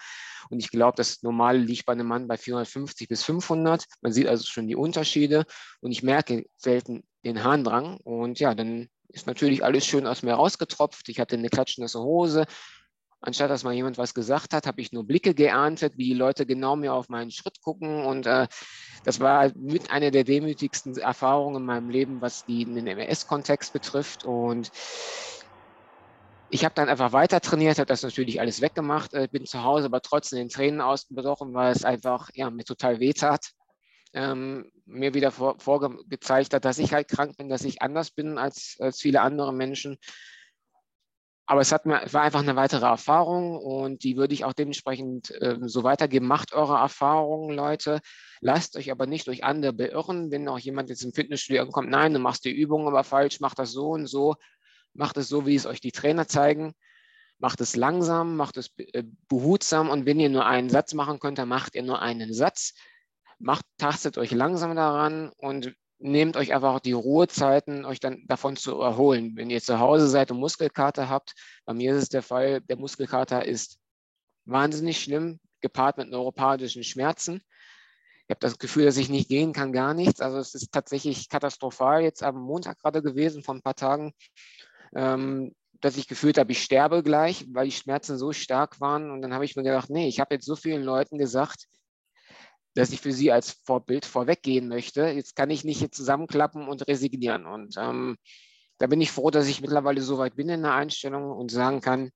und 0.50 0.60
ich 0.60 0.70
glaube, 0.70 0.96
das 0.96 1.22
normale 1.24 1.60
liegt 1.60 1.86
bei 1.86 1.94
einem 1.94 2.08
Mann 2.08 2.28
bei 2.28 2.38
450 2.38 3.08
bis 3.08 3.24
500. 3.24 3.86
Man 4.02 4.12
sieht 4.12 4.28
also 4.28 4.46
schon 4.46 4.68
die 4.68 4.76
Unterschiede 4.76 5.46
und 5.82 5.92
ich 5.92 6.04
merke 6.04 6.46
selten 6.56 7.04
den 7.26 7.44
Harndrang 7.44 7.98
und 7.98 8.40
ja, 8.40 8.56
dann 8.56 8.88
ist 9.10 9.28
natürlich 9.28 9.64
alles 9.64 9.86
schön 9.86 10.08
aus 10.08 10.24
mir 10.24 10.34
rausgetropft. 10.34 11.10
Ich 11.10 11.20
hatte 11.20 11.36
eine 11.36 11.50
klatschnasse 11.50 12.00
Hose. 12.00 12.46
Anstatt 13.22 13.50
dass 13.50 13.64
mal 13.64 13.74
jemand 13.74 13.98
was 13.98 14.14
gesagt 14.14 14.54
hat, 14.54 14.66
habe 14.66 14.80
ich 14.80 14.94
nur 14.94 15.06
Blicke 15.06 15.34
geerntet, 15.34 15.98
wie 15.98 16.06
die 16.06 16.14
Leute 16.14 16.46
genau 16.46 16.78
mir 16.78 16.94
auf 16.94 17.10
meinen 17.10 17.32
Schritt 17.32 17.62
gucken. 17.62 18.06
Und 18.06 18.26
äh, 18.28 18.48
das 19.04 19.20
war 19.20 19.52
mit 19.56 19.92
einer 19.92 20.12
der 20.12 20.24
demütigsten 20.24 20.98
Erfahrungen 20.98 21.58
in 21.58 21.66
meinem 21.66 21.90
Leben, 21.90 22.22
was 22.22 22.46
die, 22.46 22.64
den 22.64 22.88
MS-Kontext 22.88 23.74
betrifft. 23.74 24.24
Und 24.24 24.72
ich 26.50 26.64
habe 26.64 26.76
dann 26.76 26.88
einfach 26.88 27.12
weiter 27.12 27.42
trainiert, 27.42 27.78
habe 27.78 27.88
das 27.88 28.04
natürlich 28.04 28.40
alles 28.40 28.62
weggemacht, 28.62 29.14
äh, 29.14 29.28
bin 29.30 29.46
zu 29.46 29.64
Hause, 29.64 29.88
aber 29.88 30.02
trotzdem 30.02 30.40
den 30.40 30.50
Tränen 30.50 30.80
ausgebrochen, 30.80 31.54
weil 31.54 31.74
es 31.74 31.84
einfach 31.84 32.30
ja, 32.36 32.50
mir 32.50 32.64
total 32.64 33.02
weh 33.02 33.12
tat 33.12 33.54
ähm, 34.14 34.72
mir 34.86 35.14
wieder 35.14 35.32
vor, 35.32 35.60
vorgezeigt 35.60 36.54
hat, 36.54 36.66
dass 36.66 36.80
ich 36.80 36.94
halt 36.94 37.08
krank 37.08 37.38
bin, 37.38 37.50
dass 37.50 37.64
ich 37.64 37.82
anders 37.82 38.12
bin 38.12 38.38
als, 38.38 38.78
als 38.80 39.00
viele 39.02 39.22
andere 39.22 39.54
Menschen. 39.54 39.98
Aber 41.46 41.62
es 41.62 41.72
hat 41.72 41.88
mir, 41.88 42.02
war 42.14 42.22
einfach 42.22 42.42
eine 42.42 42.56
weitere 42.56 42.86
Erfahrung 42.86 43.58
und 43.58 44.04
die 44.04 44.18
würde 44.18 44.36
ich 44.36 44.46
auch 44.46 44.54
dementsprechend 44.54 45.32
äh, 45.42 45.58
so 45.62 45.84
weitergeben. 45.84 46.28
Macht 46.28 46.54
eure 46.54 46.78
Erfahrungen, 46.78 47.56
Leute. 47.56 48.02
Lasst 48.40 48.76
euch 48.78 48.92
aber 48.92 49.08
nicht 49.08 49.26
durch 49.26 49.44
andere 49.44 49.74
beirren. 49.74 50.30
Wenn 50.30 50.48
auch 50.48 50.60
jemand 50.60 50.90
jetzt 50.90 51.04
im 51.04 51.12
Fitnessstudio 51.12 51.66
kommt, 51.72 51.90
nein, 51.90 52.14
du 52.14 52.20
machst 52.20 52.46
die 52.46 52.52
Übung 52.52 52.88
aber 52.88 53.04
falsch, 53.04 53.40
mach 53.40 53.56
das 53.56 53.72
so 53.72 53.90
und 53.90 54.06
so. 54.06 54.36
Macht 54.94 55.18
es 55.18 55.28
so, 55.28 55.48
wie 55.48 55.56
es 55.56 55.66
euch 55.66 55.82
die 55.82 55.92
Trainer 55.92 56.28
zeigen. 56.28 56.74
Macht 57.40 57.62
es 57.62 57.76
langsam, 57.76 58.36
macht 58.36 58.58
es 58.58 58.72
äh, 58.78 59.04
behutsam 59.28 59.90
und 59.90 60.06
wenn 60.06 60.20
ihr 60.20 60.30
nur 60.30 60.46
einen 60.46 60.70
Satz 60.70 60.94
machen 60.94 61.20
könnt, 61.20 61.40
dann 61.40 61.50
macht 61.50 61.74
ihr 61.74 61.84
nur 61.84 62.00
einen 62.00 62.32
Satz 62.32 62.76
macht, 63.40 63.66
tastet 63.78 64.18
euch 64.18 64.32
langsam 64.32 64.76
daran 64.76 65.32
und 65.38 65.74
nehmt 66.00 66.38
euch 66.38 66.54
einfach 66.54 66.80
die 66.80 66.94
Ruhezeiten, 66.94 67.86
euch 67.86 68.00
dann 68.00 68.24
davon 68.28 68.56
zu 68.56 68.80
erholen. 68.80 69.34
Wenn 69.36 69.50
ihr 69.50 69.62
zu 69.62 69.80
Hause 69.80 70.08
seid 70.08 70.32
und 70.32 70.40
Muskelkater 70.40 71.10
habt, 71.10 71.34
bei 71.66 71.74
mir 71.74 71.94
ist 71.94 72.04
es 72.04 72.10
der 72.10 72.24
Fall, 72.24 72.62
der 72.62 72.78
Muskelkater 72.78 73.46
ist 73.46 73.80
wahnsinnig 74.46 75.02
schlimm, 75.02 75.40
gepaart 75.62 75.98
mit 75.98 76.10
neuropathischen 76.10 76.84
Schmerzen. 76.84 77.42
Ich 78.28 78.32
habe 78.32 78.40
das 78.40 78.58
Gefühl, 78.60 78.86
dass 78.86 78.98
ich 78.98 79.10
nicht 79.10 79.28
gehen 79.28 79.54
kann, 79.54 79.74
gar 79.74 79.94
nichts. 79.94 80.22
Also 80.22 80.38
es 80.38 80.54
ist 80.54 80.72
tatsächlich 80.72 81.30
katastrophal 81.30 82.02
jetzt 82.02 82.24
am 82.24 82.40
Montag 82.40 82.80
gerade 82.80 83.02
gewesen, 83.02 83.44
vor 83.44 83.56
ein 83.56 83.62
paar 83.62 83.76
Tagen, 83.76 84.14
ähm, 84.96 85.54
dass 85.82 85.98
ich 85.98 86.08
gefühlt 86.08 86.38
habe, 86.38 86.52
ich 86.52 86.62
sterbe 86.62 87.04
gleich, 87.04 87.46
weil 87.52 87.66
die 87.66 87.72
Schmerzen 87.72 88.18
so 88.18 88.32
stark 88.32 88.80
waren. 88.80 89.12
Und 89.12 89.22
dann 89.22 89.34
habe 89.34 89.46
ich 89.46 89.56
mir 89.56 89.64
gedacht, 89.64 89.90
nee, 89.90 90.08
ich 90.08 90.20
habe 90.20 90.36
jetzt 90.36 90.46
so 90.46 90.56
vielen 90.56 90.84
Leuten 90.84 91.18
gesagt, 91.18 91.66
dass 92.80 92.92
ich 92.92 93.02
für 93.02 93.12
sie 93.12 93.32
als 93.32 93.60
Vorbild 93.66 94.06
vorweggehen 94.06 94.70
möchte. 94.70 95.08
Jetzt 95.08 95.36
kann 95.36 95.50
ich 95.50 95.66
nicht 95.66 95.80
hier 95.80 95.92
zusammenklappen 95.92 96.68
und 96.68 96.88
resignieren. 96.88 97.46
Und 97.46 97.76
ähm, 97.78 98.18
da 98.78 98.88
bin 98.88 99.02
ich 99.02 99.12
froh, 99.12 99.32
dass 99.32 99.48
ich 99.48 99.60
mittlerweile 99.60 100.02
so 100.02 100.18
weit 100.18 100.38
bin 100.38 100.48
in 100.48 100.62
der 100.62 100.74
Einstellung 100.74 101.30
und 101.32 101.52
sagen 101.52 101.82
kann, 101.82 102.10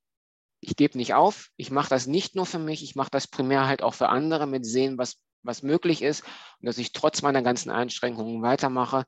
ich 0.62 0.78
gebe 0.78 0.98
nicht 0.98 1.14
auf, 1.14 1.50
ich 1.58 1.70
mache 1.70 1.90
das 1.90 2.08
nicht 2.08 2.36
nur 2.36 2.46
für 2.46 2.60
mich, 2.60 2.82
ich 2.82 2.96
mache 2.96 3.12
das 3.12 3.28
primär 3.28 3.68
halt 3.68 3.84
auch 3.84 3.94
für 3.94 4.08
andere 4.08 4.48
mit 4.48 4.66
sehen, 4.66 4.98
was, 4.98 5.18
was 5.42 5.64
möglich 5.64 6.02
ist 6.02 6.24
und 6.62 6.68
dass 6.68 6.78
ich 6.78 6.94
trotz 6.94 7.22
meiner 7.22 7.42
ganzen 7.42 7.70
Einschränkungen 7.70 8.42
weitermache. 8.42 9.04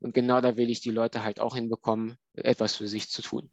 Und 0.00 0.12
genau 0.12 0.40
da 0.40 0.56
will 0.56 0.70
ich 0.70 0.80
die 0.80 0.90
Leute 0.90 1.22
halt 1.22 1.38
auch 1.38 1.54
hinbekommen, 1.54 2.16
etwas 2.34 2.74
für 2.74 2.88
sich 2.88 3.08
zu 3.08 3.22
tun. 3.22 3.48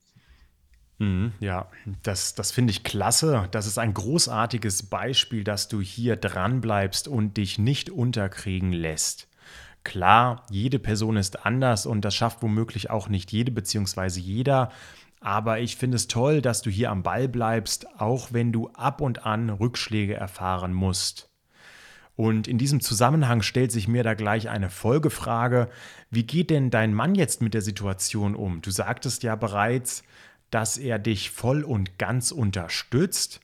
Mhm, 0.99 1.33
ja, 1.39 1.67
das, 2.03 2.35
das 2.35 2.51
finde 2.51 2.71
ich 2.71 2.83
klasse. 2.83 3.47
Das 3.51 3.65
ist 3.65 3.77
ein 3.77 3.93
großartiges 3.93 4.83
Beispiel, 4.83 5.43
dass 5.43 5.67
du 5.67 5.81
hier 5.81 6.15
dran 6.15 6.61
bleibst 6.61 7.07
und 7.07 7.37
dich 7.37 7.57
nicht 7.57 7.89
unterkriegen 7.89 8.71
lässt. 8.71 9.27
Klar, 9.83 10.45
jede 10.49 10.79
Person 10.79 11.17
ist 11.17 11.45
anders 11.45 11.85
und 11.85 12.01
das 12.05 12.15
schafft 12.15 12.41
womöglich 12.41 12.89
auch 12.89 13.09
nicht 13.09 13.31
jede 13.31 13.51
bzw. 13.51 14.19
jeder. 14.19 14.71
Aber 15.19 15.59
ich 15.59 15.77
finde 15.77 15.95
es 15.95 16.07
toll, 16.07 16.41
dass 16.41 16.61
du 16.61 16.69
hier 16.69 16.91
am 16.91 17.03
Ball 17.03 17.27
bleibst, 17.27 17.87
auch 17.99 18.31
wenn 18.31 18.51
du 18.51 18.69
ab 18.69 19.01
und 19.01 19.25
an 19.25 19.49
Rückschläge 19.49 20.15
erfahren 20.15 20.73
musst. 20.73 21.29
Und 22.15 22.47
in 22.47 22.57
diesem 22.57 22.79
Zusammenhang 22.79 23.41
stellt 23.41 23.71
sich 23.71 23.87
mir 23.87 24.03
da 24.03 24.13
gleich 24.13 24.49
eine 24.49 24.69
Folgefrage. 24.69 25.69
Wie 26.11 26.23
geht 26.23 26.49
denn 26.49 26.69
dein 26.69 26.93
Mann 26.93 27.15
jetzt 27.15 27.41
mit 27.41 27.53
der 27.53 27.61
Situation 27.61 28.35
um? 28.35 28.61
Du 28.61 28.69
sagtest 28.69 29.23
ja 29.23 29.35
bereits, 29.35 30.03
dass 30.53 30.77
er 30.77 30.99
dich 30.99 31.31
voll 31.31 31.63
und 31.63 31.97
ganz 31.97 32.31
unterstützt. 32.31 33.39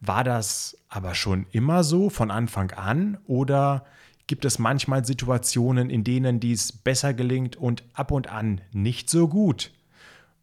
War 0.00 0.24
das 0.24 0.76
aber 0.88 1.14
schon 1.14 1.46
immer 1.52 1.84
so 1.84 2.10
von 2.10 2.30
Anfang 2.30 2.72
an 2.72 3.18
oder 3.26 3.84
gibt 4.26 4.44
es 4.44 4.58
manchmal 4.58 5.04
Situationen, 5.04 5.90
in 5.90 6.04
denen 6.04 6.40
dies 6.40 6.72
besser 6.72 7.14
gelingt 7.14 7.56
und 7.56 7.84
ab 7.94 8.10
und 8.10 8.28
an 8.28 8.60
nicht 8.72 9.08
so 9.08 9.28
gut? 9.28 9.72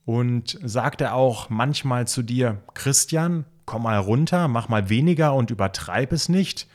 Und 0.05 0.59
sagt 0.63 1.01
er 1.01 1.15
auch 1.15 1.49
manchmal 1.49 2.07
zu 2.07 2.21
dir, 2.21 2.61
Christian, 2.73 3.45
komm 3.65 3.83
mal 3.83 3.97
runter, 3.97 4.47
mach 4.47 4.69
mal 4.69 4.89
weniger 4.89 5.33
und 5.33 5.51
übertreib 5.51 6.13
es 6.13 6.29
nicht, 6.29 6.67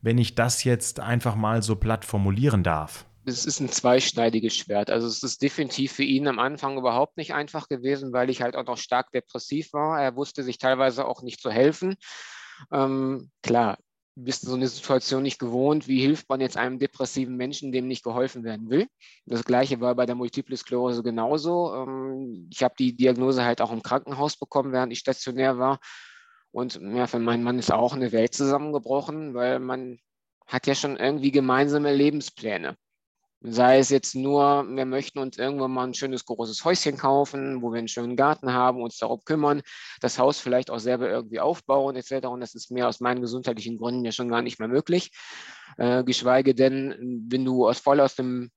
wenn 0.00 0.18
ich 0.18 0.34
das 0.34 0.64
jetzt 0.64 1.00
einfach 1.00 1.34
mal 1.34 1.62
so 1.62 1.76
platt 1.76 2.04
formulieren 2.04 2.62
darf? 2.62 3.04
Es 3.28 3.46
ist 3.46 3.60
ein 3.60 3.68
zweischneidiges 3.68 4.56
Schwert. 4.56 4.90
Also 4.90 5.06
es 5.06 5.22
ist 5.22 5.42
definitiv 5.42 5.92
für 5.92 6.02
ihn 6.02 6.26
am 6.28 6.38
Anfang 6.38 6.78
überhaupt 6.78 7.16
nicht 7.16 7.34
einfach 7.34 7.68
gewesen, 7.68 8.12
weil 8.12 8.30
ich 8.30 8.42
halt 8.42 8.56
auch 8.56 8.66
noch 8.66 8.78
stark 8.78 9.12
depressiv 9.12 9.72
war. 9.72 10.00
Er 10.00 10.16
wusste 10.16 10.42
sich 10.42 10.58
teilweise 10.58 11.06
auch 11.06 11.22
nicht 11.22 11.40
zu 11.40 11.50
helfen. 11.50 11.96
Ähm, 12.72 13.30
klar, 13.42 13.78
bist 14.14 14.42
du 14.42 14.48
so 14.48 14.56
eine 14.56 14.66
Situation 14.66 15.22
nicht 15.22 15.38
gewohnt. 15.38 15.86
Wie 15.86 16.00
hilft 16.00 16.28
man 16.28 16.40
jetzt 16.40 16.56
einem 16.56 16.78
depressiven 16.78 17.36
Menschen, 17.36 17.70
dem 17.70 17.86
nicht 17.86 18.02
geholfen 18.02 18.42
werden 18.42 18.68
will? 18.68 18.88
Das 19.26 19.44
gleiche 19.44 19.80
war 19.80 19.94
bei 19.94 20.06
der 20.06 20.16
Multiple 20.16 20.56
Sklerose 20.56 21.02
genauso. 21.02 21.74
Ähm, 21.74 22.48
ich 22.52 22.62
habe 22.62 22.74
die 22.78 22.96
Diagnose 22.96 23.44
halt 23.44 23.60
auch 23.60 23.70
im 23.70 23.82
Krankenhaus 23.82 24.36
bekommen, 24.36 24.72
während 24.72 24.92
ich 24.92 24.98
stationär 24.98 25.58
war. 25.58 25.78
Und 26.50 26.80
ja, 26.80 27.06
für 27.06 27.18
meinen 27.18 27.44
Mann 27.44 27.58
ist 27.58 27.72
auch 27.72 27.92
eine 27.92 28.10
Welt 28.12 28.34
zusammengebrochen, 28.34 29.34
weil 29.34 29.60
man 29.60 29.98
hat 30.46 30.66
ja 30.66 30.74
schon 30.74 30.96
irgendwie 30.96 31.30
gemeinsame 31.30 31.94
Lebenspläne. 31.94 32.76
Sei 33.40 33.78
es 33.78 33.88
jetzt 33.90 34.16
nur, 34.16 34.64
wir 34.68 34.84
möchten 34.84 35.20
uns 35.20 35.38
irgendwann 35.38 35.70
mal 35.70 35.86
ein 35.86 35.94
schönes 35.94 36.24
großes 36.24 36.64
Häuschen 36.64 36.96
kaufen, 36.96 37.62
wo 37.62 37.70
wir 37.70 37.78
einen 37.78 37.86
schönen 37.86 38.16
Garten 38.16 38.52
haben, 38.52 38.82
uns 38.82 38.98
darum 38.98 39.22
kümmern, 39.24 39.62
das 40.00 40.18
Haus 40.18 40.40
vielleicht 40.40 40.70
auch 40.70 40.80
selber 40.80 41.08
irgendwie 41.08 41.38
aufbauen 41.38 41.94
etc. 41.94 42.26
Und 42.26 42.40
das 42.40 42.56
ist 42.56 42.72
mir 42.72 42.88
aus 42.88 42.98
meinen 42.98 43.20
gesundheitlichen 43.20 43.78
Gründen 43.78 44.04
ja 44.04 44.10
schon 44.10 44.28
gar 44.28 44.42
nicht 44.42 44.58
mehr 44.58 44.66
möglich. 44.66 45.12
Äh, 45.76 46.02
geschweige 46.02 46.52
denn, 46.54 47.26
wenn 47.30 47.44
du 47.44 47.68
aus, 47.68 47.78
voll 47.78 48.00
aus 48.00 48.16
dem, 48.16 48.50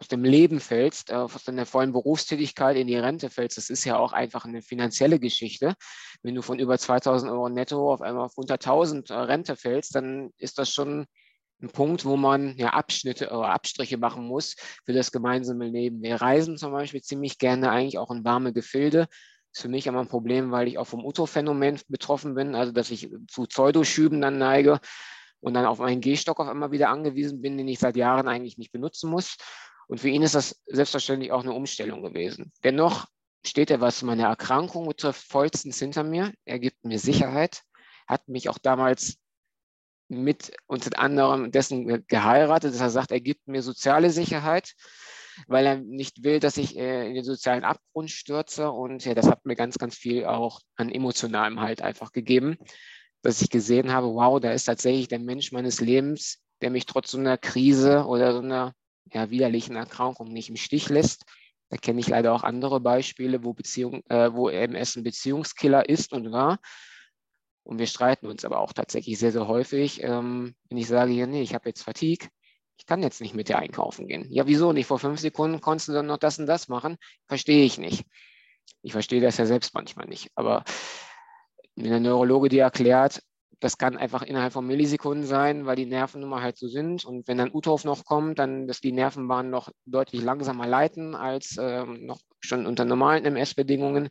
aus 0.00 0.08
dem 0.08 0.24
Leben 0.24 0.60
fällst, 0.60 1.10
äh, 1.10 1.14
aus 1.14 1.44
deiner 1.44 1.66
vollen 1.66 1.92
Berufstätigkeit 1.92 2.78
in 2.78 2.86
die 2.86 2.96
Rente 2.96 3.28
fällst, 3.28 3.58
das 3.58 3.68
ist 3.68 3.84
ja 3.84 3.98
auch 3.98 4.14
einfach 4.14 4.46
eine 4.46 4.62
finanzielle 4.62 5.20
Geschichte. 5.20 5.74
Wenn 6.22 6.34
du 6.34 6.40
von 6.40 6.58
über 6.58 6.78
2000 6.78 7.30
Euro 7.30 7.50
netto 7.50 7.92
auf 7.92 8.00
einmal 8.00 8.24
auf 8.24 8.38
unter 8.38 8.54
1000 8.54 9.10
äh, 9.10 9.14
Rente 9.14 9.56
fällst, 9.56 9.94
dann 9.94 10.30
ist 10.38 10.58
das 10.58 10.72
schon 10.72 11.04
ein 11.62 11.70
Punkt, 11.70 12.04
wo 12.04 12.16
man 12.16 12.56
ja 12.56 12.70
Abschnitte 12.70 13.30
oder 13.30 13.48
Abstriche 13.48 13.96
machen 13.96 14.26
muss 14.26 14.56
für 14.84 14.92
das 14.92 15.10
gemeinsame 15.10 15.68
Leben. 15.68 16.02
Wir 16.02 16.16
reisen 16.16 16.56
zum 16.56 16.72
Beispiel 16.72 17.02
ziemlich 17.02 17.38
gerne 17.38 17.70
eigentlich 17.70 17.98
auch 17.98 18.10
in 18.10 18.24
warme 18.24 18.52
Gefilde. 18.52 19.06
Ist 19.52 19.62
für 19.62 19.68
mich 19.68 19.86
immer 19.86 20.00
ein 20.00 20.08
Problem, 20.08 20.50
weil 20.50 20.68
ich 20.68 20.78
auch 20.78 20.86
vom 20.86 21.04
Uto-Phänomen 21.04 21.80
betroffen 21.88 22.34
bin, 22.34 22.54
also 22.54 22.72
dass 22.72 22.90
ich 22.90 23.08
zu 23.28 23.44
Pseudoschüben 23.44 24.20
dann 24.20 24.38
neige 24.38 24.80
und 25.40 25.54
dann 25.54 25.64
auf 25.64 25.78
meinen 25.78 26.00
Gehstock 26.00 26.40
auf 26.40 26.48
einmal 26.48 26.72
wieder 26.72 26.90
angewiesen 26.90 27.40
bin, 27.40 27.56
den 27.56 27.68
ich 27.68 27.78
seit 27.78 27.96
Jahren 27.96 28.28
eigentlich 28.28 28.58
nicht 28.58 28.72
benutzen 28.72 29.10
muss. 29.10 29.36
Und 29.88 30.00
für 30.00 30.08
ihn 30.08 30.22
ist 30.22 30.34
das 30.34 30.60
selbstverständlich 30.66 31.32
auch 31.32 31.42
eine 31.42 31.52
Umstellung 31.52 32.02
gewesen. 32.02 32.52
Dennoch 32.64 33.06
steht 33.46 33.70
er, 33.70 33.80
was 33.80 34.02
meine 34.02 34.24
Erkrankung 34.24 34.88
betrifft, 34.88 35.26
vollstens 35.30 35.78
hinter 35.78 36.02
mir. 36.02 36.32
Er 36.44 36.58
gibt 36.58 36.84
mir 36.84 36.98
Sicherheit, 36.98 37.62
hat 38.06 38.28
mich 38.28 38.48
auch 38.48 38.58
damals 38.58 39.18
mit 40.08 40.52
unter 40.66 40.98
anderem 40.98 41.50
dessen 41.50 42.06
geheiratet, 42.06 42.74
dass 42.74 42.80
er 42.80 42.90
sagt, 42.90 43.10
er 43.10 43.20
gibt 43.20 43.48
mir 43.48 43.62
soziale 43.62 44.10
Sicherheit, 44.10 44.74
weil 45.46 45.66
er 45.66 45.76
nicht 45.76 46.22
will, 46.22 46.40
dass 46.40 46.56
ich 46.56 46.76
äh, 46.76 47.08
in 47.08 47.14
den 47.14 47.24
sozialen 47.24 47.64
Abgrund 47.64 48.10
stürze. 48.10 48.70
Und 48.70 49.04
ja, 49.04 49.14
das 49.14 49.26
hat 49.26 49.44
mir 49.44 49.56
ganz, 49.56 49.78
ganz 49.78 49.96
viel 49.96 50.24
auch 50.24 50.60
an 50.76 50.90
emotionalem 50.90 51.60
Halt 51.60 51.82
einfach 51.82 52.12
gegeben, 52.12 52.56
dass 53.22 53.42
ich 53.42 53.50
gesehen 53.50 53.92
habe, 53.92 54.08
wow, 54.08 54.40
da 54.40 54.52
ist 54.52 54.64
tatsächlich 54.64 55.08
der 55.08 55.18
Mensch 55.18 55.52
meines 55.52 55.80
Lebens, 55.80 56.38
der 56.62 56.70
mich 56.70 56.86
trotz 56.86 57.10
so 57.10 57.18
einer 57.18 57.36
Krise 57.36 58.06
oder 58.06 58.32
so 58.32 58.40
einer 58.40 58.72
ja, 59.12 59.30
widerlichen 59.30 59.76
Erkrankung 59.76 60.32
nicht 60.32 60.48
im 60.48 60.56
Stich 60.56 60.88
lässt. 60.88 61.24
Da 61.68 61.76
kenne 61.76 62.00
ich 62.00 62.08
leider 62.08 62.32
auch 62.32 62.44
andere 62.44 62.80
Beispiele, 62.80 63.44
wo, 63.44 63.52
Beziehung, 63.52 64.02
äh, 64.08 64.32
wo 64.32 64.48
MS 64.48 64.96
ein 64.96 65.02
Beziehungskiller 65.02 65.88
ist 65.88 66.12
und 66.12 66.30
war 66.30 66.58
und 67.66 67.78
wir 67.78 67.86
streiten 67.86 68.26
uns 68.26 68.44
aber 68.44 68.60
auch 68.60 68.72
tatsächlich 68.72 69.18
sehr, 69.18 69.32
sehr 69.32 69.48
häufig, 69.48 70.02
ähm, 70.02 70.54
wenn 70.68 70.78
ich 70.78 70.86
sage, 70.86 71.12
ja, 71.12 71.26
nee, 71.26 71.42
ich 71.42 71.54
habe 71.54 71.68
jetzt 71.68 71.82
Fatigue, 71.82 72.28
ich 72.78 72.86
kann 72.86 73.02
jetzt 73.02 73.20
nicht 73.20 73.34
mit 73.34 73.48
dir 73.48 73.58
einkaufen 73.58 74.06
gehen. 74.06 74.26
Ja, 74.30 74.46
wieso 74.46 74.72
nicht? 74.72 74.86
Vor 74.86 74.98
fünf 74.98 75.18
Sekunden 75.18 75.60
konntest 75.60 75.88
du 75.88 75.92
dann 75.92 76.06
noch 76.06 76.18
das 76.18 76.38
und 76.38 76.46
das 76.46 76.68
machen? 76.68 76.96
Verstehe 77.26 77.64
ich 77.64 77.78
nicht. 77.78 78.04
Ich 78.82 78.92
verstehe 78.92 79.20
das 79.20 79.38
ja 79.38 79.46
selbst 79.46 79.74
manchmal 79.74 80.06
nicht. 80.06 80.30
Aber 80.36 80.62
wenn 81.74 81.90
der 81.90 82.00
Neurologe 82.00 82.48
dir 82.48 82.62
erklärt, 82.62 83.22
das 83.58 83.78
kann 83.78 83.96
einfach 83.96 84.22
innerhalb 84.22 84.52
von 84.52 84.66
Millisekunden 84.66 85.26
sein, 85.26 85.66
weil 85.66 85.76
die 85.76 85.86
Nerven 85.86 86.20
nun 86.20 86.30
mal 86.30 86.42
halt 86.42 86.58
so 86.58 86.68
sind. 86.68 87.04
Und 87.04 87.26
wenn 87.26 87.38
dann 87.38 87.52
Uthof 87.52 87.84
noch 87.84 88.04
kommt, 88.04 88.38
dann, 88.38 88.68
dass 88.68 88.80
die 88.80 88.92
Nervenbahnen 88.92 89.50
noch 89.50 89.70
deutlich 89.86 90.22
langsamer 90.22 90.66
leiten 90.66 91.14
als 91.14 91.56
ähm, 91.58 92.06
noch 92.06 92.20
schon 92.40 92.66
unter 92.66 92.84
normalen 92.84 93.24
MS-Bedingungen, 93.24 94.10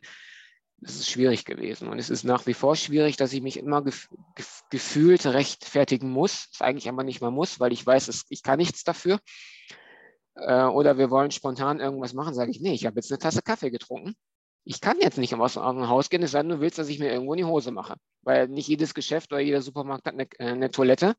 es 0.82 0.96
ist 0.96 1.10
schwierig 1.10 1.44
gewesen. 1.44 1.88
Und 1.88 1.98
es 1.98 2.10
ist 2.10 2.24
nach 2.24 2.46
wie 2.46 2.54
vor 2.54 2.76
schwierig, 2.76 3.16
dass 3.16 3.32
ich 3.32 3.42
mich 3.42 3.58
immer 3.58 3.82
gef 3.82 4.08
gef 4.34 4.62
gefühlt 4.70 5.26
rechtfertigen 5.26 6.10
muss. 6.10 6.50
Das 6.50 6.60
eigentlich 6.60 6.88
aber 6.88 7.02
nicht 7.02 7.20
mal 7.20 7.30
muss, 7.30 7.60
weil 7.60 7.72
ich 7.72 7.86
weiß, 7.86 8.26
ich 8.28 8.42
kann 8.42 8.58
nichts 8.58 8.84
dafür. 8.84 9.18
Äh, 10.34 10.64
oder 10.64 10.98
wir 10.98 11.10
wollen 11.10 11.30
spontan 11.30 11.80
irgendwas 11.80 12.12
machen, 12.12 12.34
sage 12.34 12.50
ich, 12.50 12.60
nee, 12.60 12.74
ich 12.74 12.86
habe 12.86 12.96
jetzt 12.96 13.10
eine 13.10 13.18
Tasse 13.18 13.42
Kaffee 13.42 13.70
getrunken. 13.70 14.14
Ich 14.64 14.80
kann 14.80 14.98
jetzt 15.00 15.18
nicht 15.18 15.32
aus 15.34 15.54
dem 15.54 15.88
Haus 15.88 16.10
gehen, 16.10 16.22
es 16.22 16.32
sei 16.32 16.40
denn, 16.42 16.50
du 16.50 16.60
willst, 16.60 16.78
dass 16.78 16.88
ich 16.88 16.98
mir 16.98 17.10
irgendwo 17.12 17.34
in 17.34 17.38
die 17.38 17.44
Hose 17.44 17.70
mache. 17.70 17.94
Weil 18.22 18.48
nicht 18.48 18.68
jedes 18.68 18.94
Geschäft 18.94 19.32
oder 19.32 19.40
jeder 19.40 19.62
Supermarkt 19.62 20.06
hat 20.06 20.14
eine, 20.14 20.28
äh, 20.38 20.52
eine 20.52 20.70
Toilette. 20.70 21.14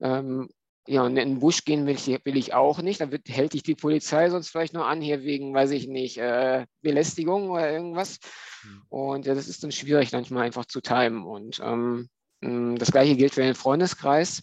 Ähm, 0.00 0.50
ja, 0.86 1.02
und 1.02 1.16
in 1.16 1.30
den 1.30 1.38
Busch 1.38 1.64
gehen 1.64 1.86
will 1.86 1.94
ich, 1.94 2.06
will 2.06 2.36
ich 2.36 2.52
auch 2.52 2.82
nicht. 2.82 3.00
Dann 3.00 3.10
wird, 3.10 3.28
hält 3.28 3.54
dich 3.54 3.62
die 3.62 3.74
Polizei 3.74 4.28
sonst 4.28 4.48
vielleicht 4.48 4.74
nur 4.74 4.86
an, 4.86 5.00
hier 5.00 5.22
wegen, 5.22 5.54
weiß 5.54 5.70
ich 5.70 5.86
nicht, 5.88 6.18
äh, 6.18 6.66
Belästigung 6.82 7.48
oder 7.48 7.70
irgendwas. 7.70 8.18
Mhm. 8.62 8.82
Und 8.88 9.26
ja, 9.26 9.34
das 9.34 9.48
ist 9.48 9.64
dann 9.64 9.72
schwierig, 9.72 10.12
manchmal 10.12 10.44
einfach 10.44 10.66
zu 10.66 10.82
timen. 10.82 11.24
Und 11.24 11.58
ähm, 11.62 12.08
mm, 12.42 12.76
das 12.76 12.92
gleiche 12.92 13.16
gilt 13.16 13.32
für 13.32 13.42
den 13.42 13.54
Freundeskreis, 13.54 14.42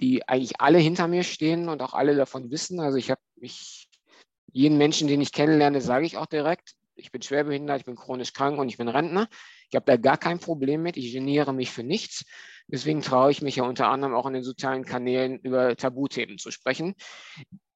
die 0.00 0.26
eigentlich 0.26 0.60
alle 0.60 0.78
hinter 0.78 1.08
mir 1.08 1.24
stehen 1.24 1.68
und 1.68 1.82
auch 1.82 1.92
alle 1.92 2.16
davon 2.16 2.50
wissen. 2.50 2.80
Also 2.80 2.96
ich 2.96 3.10
habe 3.10 3.20
mich, 3.36 3.88
jeden 4.52 4.78
Menschen, 4.78 5.08
den 5.08 5.20
ich 5.20 5.32
kennenlerne, 5.32 5.82
sage 5.82 6.06
ich 6.06 6.16
auch 6.16 6.26
direkt, 6.26 6.72
ich 6.94 7.12
bin 7.12 7.22
schwerbehindert, 7.22 7.80
ich 7.80 7.84
bin 7.84 7.96
chronisch 7.96 8.32
krank 8.32 8.58
und 8.58 8.68
ich 8.68 8.76
bin 8.76 8.88
Rentner. 8.88 9.28
Ich 9.70 9.76
habe 9.76 9.86
da 9.86 9.96
gar 9.96 10.16
kein 10.16 10.40
Problem 10.40 10.82
mit. 10.82 10.96
Ich 10.96 11.12
geniere 11.12 11.52
mich 11.52 11.70
für 11.70 11.84
nichts. 11.84 12.24
Deswegen 12.68 13.00
traue 13.00 13.30
ich 13.30 13.40
mich 13.40 13.56
ja 13.56 13.64
unter 13.64 13.88
anderem 13.88 14.14
auch 14.14 14.26
in 14.26 14.34
den 14.34 14.44
sozialen 14.44 14.84
Kanälen 14.84 15.38
über 15.38 15.74
Tabuthemen 15.74 16.36
zu 16.36 16.50
sprechen, 16.50 16.94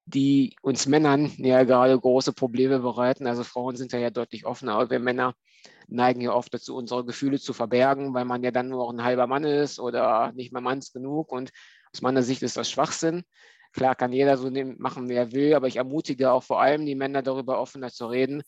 die 0.05 0.55
uns 0.61 0.85
Männern 0.85 1.31
ja 1.37 1.63
gerade 1.63 1.99
große 1.99 2.31
Probleme 2.31 2.79
bereiten. 2.79 3.25
Also 3.25 3.43
Frauen 3.43 3.75
sind 3.75 3.91
da 3.91 3.97
ja 3.97 4.11
deutlich 4.11 4.45
offener, 4.45 4.75
aber 4.75 4.91
wir 4.91 4.99
Männer 4.99 5.33
neigen 5.87 6.21
ja 6.21 6.31
oft 6.31 6.53
dazu, 6.53 6.75
unsere 6.75 7.03
Gefühle 7.05 7.39
zu 7.39 7.53
verbergen, 7.53 8.13
weil 8.13 8.25
man 8.25 8.43
ja 8.43 8.51
dann 8.51 8.69
nur 8.69 8.89
ein 8.91 9.03
halber 9.03 9.25
Mann 9.25 9.43
ist 9.43 9.79
oder 9.79 10.31
nicht 10.33 10.53
mehr 10.53 10.61
manns 10.61 10.93
genug. 10.93 11.31
Und 11.31 11.51
aus 11.91 12.01
meiner 12.01 12.21
Sicht 12.21 12.43
ist 12.43 12.57
das 12.57 12.69
Schwachsinn. 12.69 13.23
Klar 13.71 13.95
kann 13.95 14.13
jeder 14.13 14.37
so 14.37 14.51
machen, 14.77 15.09
wie 15.09 15.15
er 15.15 15.31
will, 15.31 15.55
aber 15.55 15.67
ich 15.67 15.77
ermutige 15.77 16.31
auch 16.31 16.43
vor 16.43 16.61
allem 16.61 16.85
die 16.85 16.95
Männer 16.95 17.23
darüber 17.23 17.59
offener 17.59 17.89
zu 17.89 18.05
reden, 18.05 18.43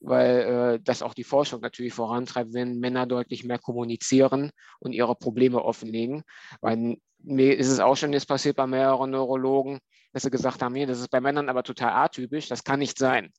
weil 0.00 0.38
äh, 0.76 0.80
das 0.82 1.02
auch 1.02 1.14
die 1.14 1.24
Forschung 1.24 1.60
natürlich 1.60 1.92
vorantreibt, 1.92 2.52
wenn 2.52 2.78
Männer 2.78 3.06
deutlich 3.06 3.44
mehr 3.44 3.58
kommunizieren 3.58 4.50
und 4.78 4.92
ihre 4.92 5.14
Probleme 5.14 5.64
offenlegen. 5.64 6.22
Weil 6.60 6.98
mir 7.18 7.56
ist 7.56 7.68
es 7.68 7.80
auch 7.80 7.96
schon 7.96 8.12
jetzt 8.12 8.28
passiert 8.28 8.56
bei 8.56 8.66
mehreren 8.66 9.10
Neurologen, 9.10 9.80
dass 10.12 10.22
sie 10.22 10.30
gesagt 10.30 10.62
haben, 10.62 10.74
hier, 10.74 10.86
das 10.86 11.00
ist 11.00 11.10
bei 11.10 11.20
Männern 11.20 11.48
aber 11.48 11.62
total 11.62 11.92
atypisch, 11.92 12.48
das 12.48 12.64
kann 12.64 12.78
nicht 12.78 12.98
sein. 12.98 13.32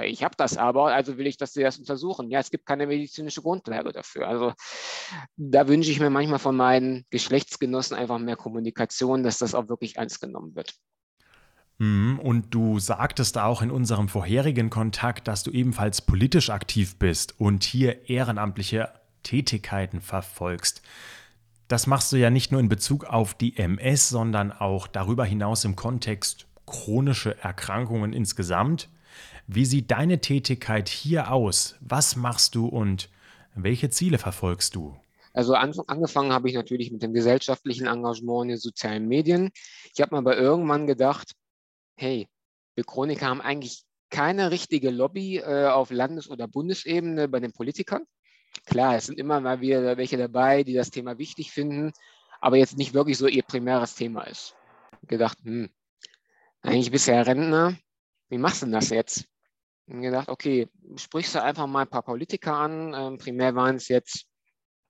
Ich 0.00 0.24
habe 0.24 0.34
das 0.36 0.56
aber, 0.56 0.94
also 0.94 1.18
will 1.18 1.26
ich, 1.26 1.36
dass 1.36 1.52
sie 1.52 1.62
das 1.62 1.78
untersuchen. 1.78 2.30
Ja, 2.30 2.40
es 2.40 2.50
gibt 2.50 2.64
keine 2.64 2.86
medizinische 2.86 3.42
Grundlage 3.42 3.92
dafür. 3.92 4.26
Also 4.26 4.54
da 5.36 5.68
wünsche 5.68 5.90
ich 5.90 6.00
mir 6.00 6.08
manchmal 6.08 6.38
von 6.38 6.56
meinen 6.56 7.04
Geschlechtsgenossen 7.10 7.96
einfach 7.96 8.18
mehr 8.18 8.36
Kommunikation, 8.36 9.22
dass 9.22 9.36
das 9.36 9.54
auch 9.54 9.68
wirklich 9.68 9.96
ernst 9.96 10.20
genommen 10.22 10.54
wird. 10.54 10.74
Mhm, 11.82 12.20
und 12.20 12.54
du 12.54 12.78
sagtest 12.78 13.36
auch 13.38 13.60
in 13.60 13.72
unserem 13.72 14.08
vorherigen 14.08 14.70
Kontakt, 14.70 15.26
dass 15.26 15.42
du 15.42 15.50
ebenfalls 15.50 16.00
politisch 16.00 16.48
aktiv 16.48 16.94
bist 16.96 17.40
und 17.40 17.64
hier 17.64 18.08
ehrenamtliche 18.08 18.88
Tätigkeiten 19.24 20.00
verfolgst. 20.00 20.80
Das 21.66 21.88
machst 21.88 22.12
du 22.12 22.16
ja 22.18 22.30
nicht 22.30 22.52
nur 22.52 22.60
in 22.60 22.68
Bezug 22.68 23.06
auf 23.06 23.34
die 23.34 23.56
MS, 23.56 24.10
sondern 24.10 24.52
auch 24.52 24.86
darüber 24.86 25.24
hinaus 25.24 25.64
im 25.64 25.74
Kontext 25.74 26.46
chronische 26.66 27.36
Erkrankungen 27.42 28.12
insgesamt. 28.12 28.88
Wie 29.48 29.64
sieht 29.64 29.90
deine 29.90 30.20
Tätigkeit 30.20 30.88
hier 30.88 31.32
aus? 31.32 31.74
Was 31.80 32.14
machst 32.14 32.54
du 32.54 32.66
und 32.68 33.08
welche 33.56 33.90
Ziele 33.90 34.18
verfolgst 34.18 34.76
du? 34.76 34.94
Also 35.32 35.54
an, 35.54 35.74
angefangen 35.88 36.32
habe 36.32 36.48
ich 36.48 36.54
natürlich 36.54 36.92
mit 36.92 37.02
dem 37.02 37.12
gesellschaftlichen 37.12 37.88
Engagement 37.88 38.44
in 38.44 38.48
den 38.50 38.58
sozialen 38.58 39.08
Medien. 39.08 39.50
Ich 39.92 40.00
habe 40.00 40.14
mir 40.14 40.18
aber 40.18 40.36
irgendwann 40.36 40.86
gedacht, 40.86 41.32
hey, 41.96 42.28
wir 42.74 42.84
Chroniker 42.84 43.26
haben 43.26 43.40
eigentlich 43.40 43.84
keine 44.10 44.50
richtige 44.50 44.90
Lobby 44.90 45.38
äh, 45.38 45.68
auf 45.68 45.90
Landes- 45.90 46.30
oder 46.30 46.46
Bundesebene 46.48 47.28
bei 47.28 47.40
den 47.40 47.52
Politikern. 47.52 48.04
Klar, 48.66 48.96
es 48.96 49.06
sind 49.06 49.18
immer 49.18 49.40
mal 49.40 49.60
wieder 49.60 49.96
welche 49.96 50.18
dabei, 50.18 50.62
die 50.62 50.74
das 50.74 50.90
Thema 50.90 51.18
wichtig 51.18 51.50
finden, 51.50 51.92
aber 52.40 52.56
jetzt 52.56 52.76
nicht 52.76 52.94
wirklich 52.94 53.16
so 53.16 53.26
ihr 53.26 53.42
primäres 53.42 53.94
Thema 53.94 54.22
ist. 54.24 54.54
Gedacht, 55.06 55.38
hm, 55.42 55.70
eigentlich 56.60 56.90
bist 56.90 57.08
du 57.08 57.12
ja 57.12 57.22
Rentner, 57.22 57.76
wie 58.28 58.38
machst 58.38 58.62
du 58.62 58.66
denn 58.66 58.72
das 58.72 58.90
jetzt? 58.90 59.26
Und 59.86 60.02
gedacht, 60.02 60.28
okay, 60.28 60.68
sprichst 60.96 61.34
du 61.34 61.42
einfach 61.42 61.66
mal 61.66 61.82
ein 61.82 61.90
paar 61.90 62.02
Politiker 62.02 62.54
an. 62.54 62.94
Ähm, 62.94 63.18
primär 63.18 63.54
waren 63.54 63.76
es 63.76 63.88
jetzt 63.88 64.26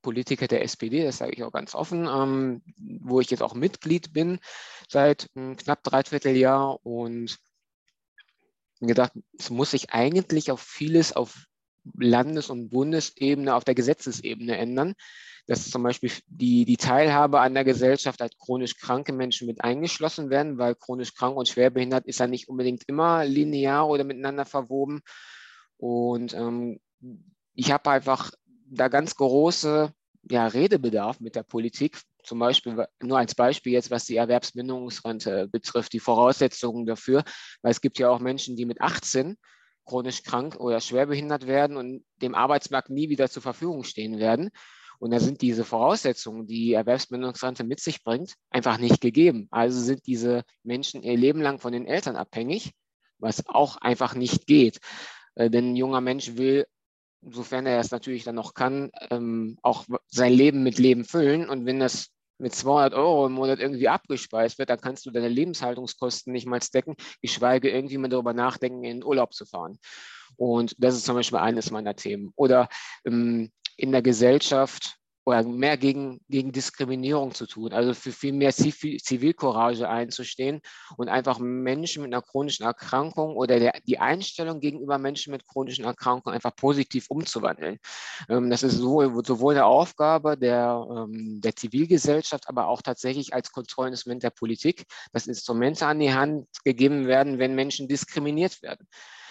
Politiker 0.03 0.49
der 0.49 0.63
SPD, 0.63 1.05
das 1.05 1.19
sage 1.19 1.33
ich 1.33 1.43
auch 1.43 1.53
ganz 1.53 1.75
offen, 1.75 2.07
ähm, 2.07 2.63
wo 2.77 3.21
ich 3.21 3.31
jetzt 3.31 3.43
auch 3.43 3.55
Mitglied 3.55 4.13
bin 4.13 4.39
seit 4.89 5.31
ähm, 5.37 5.57
knapp 5.57 5.83
dreiviertel 5.83 6.37
Jahr 6.37 6.85
und 6.85 7.39
gedacht, 8.81 9.13
es 9.39 9.51
muss 9.51 9.71
sich 9.71 9.91
eigentlich 9.91 10.51
auf 10.51 10.61
vieles 10.61 11.13
auf 11.13 11.47
Landes- 11.95 12.51
und 12.51 12.71
Bundesebene, 12.71 13.55
auf 13.55 13.65
der 13.65 13.75
Gesetzesebene 13.75 14.57
ändern, 14.57 14.95
dass 15.47 15.71
zum 15.71 15.83
Beispiel 15.83 16.13
die, 16.27 16.65
die 16.65 16.77
Teilhabe 16.77 17.41
an 17.41 17.55
der 17.55 17.65
Gesellschaft 17.65 18.23
als 18.23 18.37
chronisch 18.39 18.77
kranke 18.77 19.13
Menschen 19.13 19.47
mit 19.47 19.63
eingeschlossen 19.63 20.31
werden, 20.31 20.59
weil 20.59 20.75
chronisch 20.75 21.15
krank 21.15 21.37
und 21.37 21.49
schwerbehindert 21.49 22.07
ist 22.07 22.21
ja 22.21 22.27
nicht 22.27 22.49
unbedingt 22.49 22.85
immer 22.87 23.25
linear 23.25 23.89
oder 23.89 24.05
miteinander 24.05 24.45
verwoben. 24.45 25.01
Und 25.79 26.35
ähm, 26.35 26.81
ich 27.55 27.73
habe 27.73 27.91
einfach 27.91 28.33
da 28.73 28.89
ganz 28.89 29.15
große 29.15 29.93
ja, 30.31 30.47
Redebedarf 30.47 31.21
mit 31.21 31.37
der 31.37 31.43
Politik, 31.43 32.01
zum 32.23 32.39
Beispiel 32.39 32.87
nur 33.03 33.19
als 33.19 33.35
Beispiel 33.35 33.73
jetzt, 33.73 33.91
was 33.91 34.05
die 34.05 34.17
Erwerbsminderungsrente 34.17 35.49
betrifft, 35.49 35.93
die 35.93 36.01
Voraussetzungen 36.01 36.87
dafür, 36.87 37.25
weil 37.63 37.73
es 37.73 37.81
gibt 37.81 37.99
ja 37.99 38.09
auch 38.09 38.21
Menschen, 38.21 38.57
die 38.57 38.65
mit 38.65 38.81
18 38.81 39.37
chronisch 39.85 40.23
krank 40.23 40.57
oder 40.57 40.81
schwerbehindert 40.81 41.47
werden 41.47 41.77
und 41.77 42.05
dem 42.17 42.35
Arbeitsmarkt 42.35 42.91
nie 42.91 43.09
wieder 43.09 43.29
zur 43.29 43.43
Verfügung 43.43 43.83
stehen 43.83 44.19
werden. 44.19 44.51
Und 45.01 45.11
da 45.11 45.19
sind 45.19 45.43
diese 45.43 45.65
Voraussetzungen, 45.65 46.47
die 46.47 46.75
Erwerbsminderungsrente 46.75 47.65
mit 47.65 47.81
sich 47.81 48.05
bringt, 48.05 48.35
einfach 48.51 48.79
nicht 48.79 49.01
gegeben. 49.01 49.49
Also 49.51 49.81
sind 49.81 50.07
diese 50.07 50.45
Menschen 50.63 51.03
ihr 51.03 51.17
Leben 51.17 51.41
lang 51.41 51.59
von 51.59 51.73
den 51.73 51.87
Eltern 51.87 52.15
abhängig, 52.15 52.71
was 53.19 53.45
auch 53.49 53.79
einfach 53.79 54.15
nicht 54.15 54.47
geht. 54.47 54.79
Äh, 55.35 55.51
denn 55.51 55.73
ein 55.73 55.77
junger 55.77 56.01
Mensch 56.01 56.37
will 56.37 56.67
sofern 57.31 57.67
er 57.67 57.81
es 57.81 57.91
natürlich 57.91 58.25
dann 58.25 58.35
noch 58.35 58.55
kann, 58.55 58.91
ähm, 59.11 59.57
auch 59.63 59.85
sein 60.09 60.33
Leben 60.33 60.63
mit 60.63 60.79
Leben 60.79 61.05
füllen. 61.05 61.49
Und 61.49 61.67
wenn 61.67 61.81
das 61.81 62.09
mit 62.39 62.55
200 62.55 62.95
Euro 62.95 63.27
im 63.27 63.33
Monat 63.33 63.61
irgendwie 63.61 63.89
abgespeist 63.89 64.59
wird, 64.59 64.71
dann 64.71 64.81
kannst 64.81 65.07
du 65.07 65.11
deine 65.11 65.29
Lebenshaltungskosten 65.29 66.33
nicht 66.33 66.47
mal 66.47 66.61
decken, 66.75 66.97
geschweige 67.21 67.71
irgendwie 67.71 67.99
mal 67.99 68.09
darüber 68.09 68.33
nachdenken, 68.33 68.85
in 68.85 68.99
den 68.99 69.05
Urlaub 69.05 69.33
zu 69.33 69.47
fahren. 69.47 69.79
Und 70.37 70.75
das 70.79 70.97
ist 70.97 71.05
zum 71.05 71.15
Beispiel 71.15 71.39
eines 71.39 71.71
meiner 71.71 71.95
Themen. 71.95 72.33
Oder 72.37 72.69
ähm, 73.05 73.53
in 73.77 73.93
der 73.93 74.03
Gesellschaft 74.03 74.97
oder 75.25 75.43
mehr 75.45 75.77
gegen, 75.77 76.21
gegen 76.29 76.53
Diskriminierung 76.53 77.33
zu 77.33 77.47
tun, 77.47 77.73
also 77.73 77.95
für 77.95 78.11
viel 78.11 78.33
mehr 78.33 78.53
Zivilcourage 78.53 79.89
einzustehen 79.89 80.61
und 80.97 81.09
einfach 81.09 81.39
Menschen 81.39 82.03
mit 82.03 82.13
einer 82.13 82.23
chronischen 82.23 82.67
Erkrankung 82.67 83.37
oder 83.37 83.61
der, 83.61 83.73
die 83.87 83.99
Einstellung 83.99 84.61
gegenüber 84.61 84.99
Menschen 84.99 85.31
mit 85.31 85.47
chronischen 85.47 85.85
Erkrankungen 85.85 86.35
einfach 86.35 86.57
positiv 86.57 87.07
umzuwandeln. 87.09 87.79
Ähm, 88.29 88.51
das 88.51 88.63
ist 88.63 88.79
sowohl, 88.79 89.25
sowohl 89.25 89.55
eine 89.55 89.65
Aufgabe 89.65 90.37
der, 90.37 90.87
ähm, 90.91 91.41
der 91.41 91.55
Zivilgesellschaft, 91.55 92.49
aber 92.49 92.67
auch 92.67 92.83
tatsächlich 92.83 93.33
als 93.33 93.53
Kontrollinstrument 93.53 94.23
der 94.25 94.31
Politik, 94.31 94.87
dass 95.13 95.29
Instrumente 95.29 95.87
an 95.87 96.01
die 96.01 96.13
Hand 96.13 96.49
gegeben 96.65 97.07
werden, 97.07 97.39
wenn 97.39 97.55
Menschen 97.55 97.87
diskriminiert 97.87 98.63
werden 98.63 98.89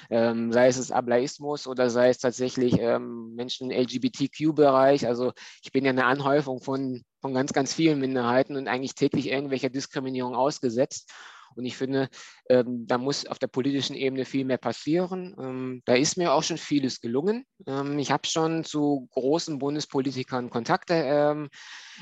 ähm, 0.09 0.51
sei 0.51 0.67
es 0.67 0.91
Ableismus 0.91 1.67
oder 1.67 1.89
sei 1.89 2.09
es 2.09 2.17
tatsächlich 2.17 2.79
ähm, 2.79 3.33
Menschen 3.35 3.69
im 3.69 3.77
LGBTQ-Bereich. 3.77 5.07
Also 5.07 5.33
ich 5.63 5.71
bin 5.71 5.85
ja 5.85 5.91
eine 5.91 6.05
Anhäufung 6.05 6.61
von, 6.61 7.03
von 7.21 7.33
ganz, 7.33 7.53
ganz 7.53 7.73
vielen 7.73 7.99
Minderheiten 7.99 8.55
und 8.55 8.67
eigentlich 8.67 8.95
täglich 8.95 9.27
irgendwelcher 9.27 9.69
Diskriminierung 9.69 10.35
ausgesetzt. 10.35 11.11
Und 11.55 11.65
ich 11.65 11.75
finde, 11.75 12.07
ähm, 12.51 12.85
da 12.85 12.97
muss 12.97 13.25
auf 13.25 13.39
der 13.39 13.47
politischen 13.47 13.95
Ebene 13.95 14.25
viel 14.25 14.43
mehr 14.43 14.57
passieren. 14.57 15.35
Ähm, 15.39 15.81
da 15.85 15.95
ist 15.95 16.17
mir 16.17 16.33
auch 16.33 16.43
schon 16.43 16.57
vieles 16.57 16.99
gelungen. 16.99 17.45
Ähm, 17.65 17.97
ich 17.97 18.11
habe 18.11 18.27
schon 18.27 18.65
zu 18.65 19.07
großen 19.11 19.57
Bundespolitikern 19.57 20.49
Kontakte 20.49 20.93
ähm, 20.93 21.49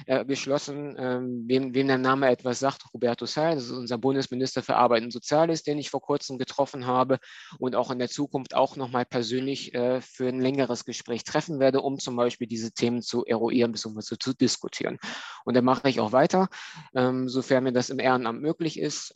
äh, 0.07 0.25
geschlossen. 0.25 0.95
Ähm, 0.97 1.43
wem, 1.45 1.75
wem, 1.75 1.87
der 1.87 1.99
Name 1.99 2.29
etwas 2.29 2.59
sagt, 2.59 2.83
Roberto 2.95 3.27
Say, 3.27 3.53
das 3.53 3.65
ist 3.65 3.71
unser 3.71 3.99
Bundesminister 3.99 4.63
für 4.63 4.75
Arbeit 4.75 5.03
und 5.03 5.13
Soziales, 5.13 5.61
den 5.61 5.77
ich 5.77 5.91
vor 5.91 6.01
kurzem 6.01 6.39
getroffen 6.39 6.87
habe 6.87 7.19
und 7.59 7.75
auch 7.75 7.91
in 7.91 7.99
der 7.99 8.09
Zukunft 8.09 8.55
auch 8.55 8.75
nochmal 8.75 9.05
persönlich 9.05 9.75
äh, 9.75 10.01
für 10.01 10.29
ein 10.29 10.41
längeres 10.41 10.83
Gespräch 10.83 11.25
treffen 11.25 11.59
werde, 11.59 11.81
um 11.81 11.99
zum 11.99 12.15
Beispiel 12.15 12.47
diese 12.47 12.71
Themen 12.71 13.03
zu 13.03 13.23
eruieren 13.23 13.71
bzw. 13.71 14.17
zu 14.19 14.33
diskutieren. 14.33 14.97
Und 15.45 15.55
da 15.55 15.61
mache 15.61 15.89
ich 15.89 15.99
auch 15.99 16.11
weiter, 16.11 16.49
ähm, 16.95 17.29
sofern 17.29 17.65
mir 17.65 17.73
das 17.73 17.91
im 17.91 17.99
Ehrenamt 17.99 18.41
möglich 18.41 18.79
ist. 18.79 19.13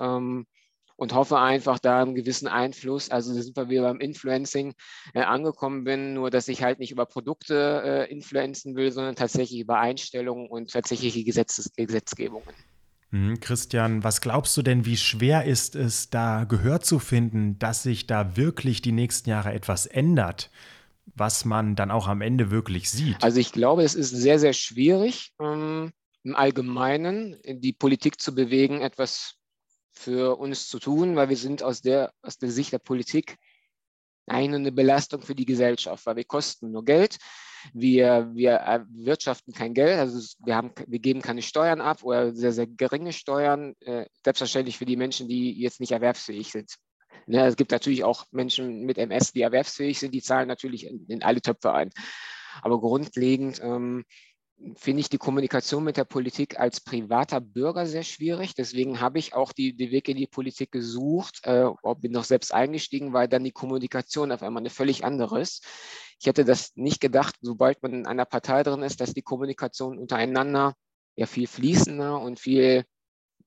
Und 1.03 1.13
hoffe 1.13 1.37
einfach 1.37 1.79
da 1.79 2.01
einen 2.01 2.15
gewissen 2.15 2.47
Einfluss, 2.47 3.09
also 3.09 3.35
da 3.35 3.41
sind 3.41 3.57
wir 3.57 3.67
wieder 3.67 3.81
beim 3.81 3.99
Influencing 3.99 4.73
äh, 5.13 5.19
angekommen 5.19 5.83
bin, 5.83 6.13
nur 6.13 6.29
dass 6.29 6.47
ich 6.47 6.63
halt 6.63 6.79
nicht 6.79 6.93
über 6.93 7.05
Produkte 7.05 8.07
äh, 8.07 8.09
influenzen 8.09 8.77
will, 8.77 8.89
sondern 8.89 9.13
tatsächlich 9.13 9.59
über 9.59 9.79
Einstellungen 9.79 10.47
und 10.47 10.71
tatsächliche 10.71 11.25
Gesetzes 11.25 11.73
Gesetzgebungen. 11.75 12.47
Mhm, 13.11 13.41
Christian, 13.41 14.05
was 14.05 14.21
glaubst 14.21 14.55
du 14.55 14.61
denn, 14.61 14.85
wie 14.85 14.95
schwer 14.95 15.43
ist 15.43 15.75
es, 15.75 16.09
da 16.09 16.45
Gehör 16.45 16.79
zu 16.79 16.99
finden, 16.99 17.59
dass 17.59 17.83
sich 17.83 18.07
da 18.07 18.37
wirklich 18.37 18.81
die 18.81 18.93
nächsten 18.93 19.29
Jahre 19.29 19.51
etwas 19.51 19.85
ändert, 19.85 20.51
was 21.15 21.43
man 21.43 21.75
dann 21.75 21.91
auch 21.91 22.07
am 22.07 22.21
Ende 22.21 22.49
wirklich 22.49 22.89
sieht? 22.89 23.21
Also 23.21 23.41
ich 23.41 23.51
glaube, 23.51 23.83
es 23.83 23.95
ist 23.95 24.11
sehr, 24.11 24.39
sehr 24.39 24.53
schwierig, 24.53 25.33
ähm, 25.41 25.91
im 26.23 26.33
Allgemeinen 26.33 27.35
die 27.45 27.73
Politik 27.73 28.21
zu 28.21 28.33
bewegen, 28.33 28.79
etwas 28.79 29.35
für 29.93 30.37
uns 30.37 30.67
zu 30.67 30.79
tun, 30.79 31.15
weil 31.15 31.29
wir 31.29 31.37
sind 31.37 31.63
aus 31.63 31.81
der, 31.81 32.11
aus 32.21 32.37
der 32.37 32.51
Sicht 32.51 32.73
der 32.73 32.79
Politik 32.79 33.37
eine 34.25 34.71
Belastung 34.71 35.21
für 35.21 35.35
die 35.35 35.45
Gesellschaft, 35.45 36.05
weil 36.05 36.15
wir 36.15 36.23
kosten 36.23 36.71
nur 36.71 36.85
Geld, 36.85 37.17
wir, 37.73 38.29
wir 38.33 38.51
erwirtschaften 38.51 39.53
kein 39.53 39.73
Geld, 39.73 39.97
also 39.97 40.19
wir, 40.43 40.55
haben, 40.55 40.71
wir 40.87 40.99
geben 40.99 41.21
keine 41.21 41.41
Steuern 41.41 41.81
ab 41.81 42.03
oder 42.03 42.33
sehr, 42.33 42.51
sehr 42.51 42.67
geringe 42.67 43.13
Steuern, 43.13 43.75
äh, 43.81 44.05
selbstverständlich 44.23 44.77
für 44.77 44.85
die 44.85 44.97
Menschen, 44.97 45.27
die 45.27 45.59
jetzt 45.59 45.79
nicht 45.79 45.91
erwerbsfähig 45.91 46.51
sind. 46.51 46.75
Ne, 47.25 47.45
es 47.45 47.55
gibt 47.55 47.71
natürlich 47.71 48.03
auch 48.03 48.25
Menschen 48.31 48.83
mit 48.85 48.97
MS, 48.97 49.31
die 49.31 49.41
erwerbsfähig 49.41 49.99
sind, 49.99 50.13
die 50.13 50.21
zahlen 50.21 50.47
natürlich 50.47 50.87
in, 50.87 51.05
in 51.07 51.23
alle 51.23 51.41
Töpfe 51.41 51.71
ein. 51.71 51.89
Aber 52.61 52.79
grundlegend 52.79 53.61
ähm, 53.63 54.03
finde 54.75 55.01
ich 55.01 55.09
die 55.09 55.17
Kommunikation 55.17 55.83
mit 55.83 55.97
der 55.97 56.05
Politik 56.05 56.59
als 56.59 56.81
privater 56.81 57.41
Bürger 57.41 57.85
sehr 57.85 58.03
schwierig. 58.03 58.55
Deswegen 58.55 58.99
habe 58.99 59.19
ich 59.19 59.33
auch 59.33 59.51
die, 59.51 59.75
die 59.75 59.91
Weg 59.91 60.07
in 60.09 60.17
die 60.17 60.27
Politik 60.27 60.71
gesucht, 60.71 61.41
äh, 61.43 61.69
bin 61.97 62.11
noch 62.11 62.23
selbst 62.23 62.53
eingestiegen, 62.53 63.13
weil 63.13 63.27
dann 63.27 63.43
die 63.43 63.51
Kommunikation 63.51 64.31
auf 64.31 64.43
einmal 64.43 64.61
eine 64.61 64.69
völlig 64.69 65.03
andere 65.03 65.41
ist. 65.41 65.65
Ich 66.19 66.27
hätte 66.27 66.45
das 66.45 66.71
nicht 66.75 67.01
gedacht, 67.01 67.35
sobald 67.41 67.83
man 67.83 67.93
in 67.93 68.07
einer 68.07 68.25
Partei 68.25 68.63
drin 68.63 68.83
ist, 68.83 69.01
dass 69.01 69.13
die 69.13 69.21
Kommunikation 69.21 69.97
untereinander 69.97 70.75
ja 71.15 71.25
viel 71.25 71.47
fließender 71.47 72.19
und 72.19 72.39
viel, 72.39 72.85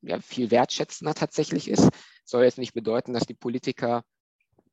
ja, 0.03 0.21
viel 0.21 0.51
wertschätzender 0.51 1.15
tatsächlich 1.15 1.69
ist. 1.69 1.89
Soll 2.25 2.45
jetzt 2.45 2.59
nicht 2.59 2.75
bedeuten, 2.75 3.15
dass 3.15 3.27
die 3.27 3.35
Politiker 3.35 4.03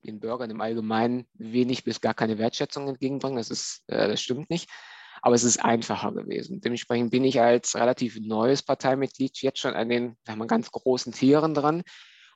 den 0.03 0.19
Bürgern 0.19 0.49
im 0.49 0.59
Allgemeinen 0.59 1.25
wenig 1.33 1.85
bis 1.85 2.01
gar 2.01 2.13
keine 2.13 2.37
Wertschätzung 2.37 2.89
entgegenbringen. 2.89 3.37
Das, 3.37 3.49
ist, 3.49 3.83
äh, 3.87 4.09
das 4.09 4.21
stimmt 4.21 4.49
nicht 4.49 4.69
aber 5.23 5.35
es 5.35 5.45
ist 5.45 5.63
einfacher 5.63 6.11
gewesen. 6.11 6.59
Dementsprechend 6.59 7.09
bin 7.09 7.23
ich 7.23 7.39
als 7.39 7.75
relativ 7.75 8.19
neues 8.19 8.61
Parteimitglied 8.61 9.41
jetzt 9.41 9.59
schon 9.59 9.73
an 9.73 9.87
den 9.87 10.17
sagen 10.27 10.37
wir, 10.37 10.47
ganz 10.47 10.69
großen 10.69 11.13
Tieren 11.13 11.53
dran, 11.53 11.83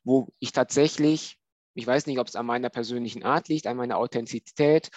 wo 0.05 0.29
ich 0.39 0.53
tatsächlich, 0.53 1.37
ich 1.73 1.85
weiß 1.85 2.07
nicht, 2.07 2.17
ob 2.17 2.27
es 2.27 2.37
an 2.37 2.45
meiner 2.45 2.69
persönlichen 2.69 3.23
Art 3.23 3.49
liegt, 3.49 3.67
an 3.67 3.75
meiner 3.75 3.97
Authentizität 3.97 4.89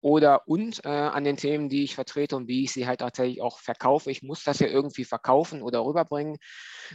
oder 0.00 0.48
und 0.48 0.82
äh, 0.86 0.88
an 0.88 1.24
den 1.24 1.36
Themen, 1.36 1.68
die 1.68 1.84
ich 1.84 1.94
vertrete 1.94 2.36
und 2.36 2.48
wie 2.48 2.64
ich 2.64 2.72
sie 2.72 2.86
halt 2.86 3.00
tatsächlich 3.00 3.42
auch 3.42 3.58
verkaufe. 3.58 4.10
Ich 4.10 4.22
muss 4.22 4.42
das 4.42 4.60
ja 4.60 4.68
irgendwie 4.68 5.04
verkaufen 5.04 5.60
oder 5.60 5.84
rüberbringen, 5.84 6.38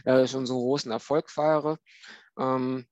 äh, 0.04 0.26
schon 0.26 0.44
so 0.44 0.54
einen 0.54 0.62
großen 0.62 0.90
Erfolg 0.90 1.30
feiere. 1.30 1.78
Ähm, 2.36 2.86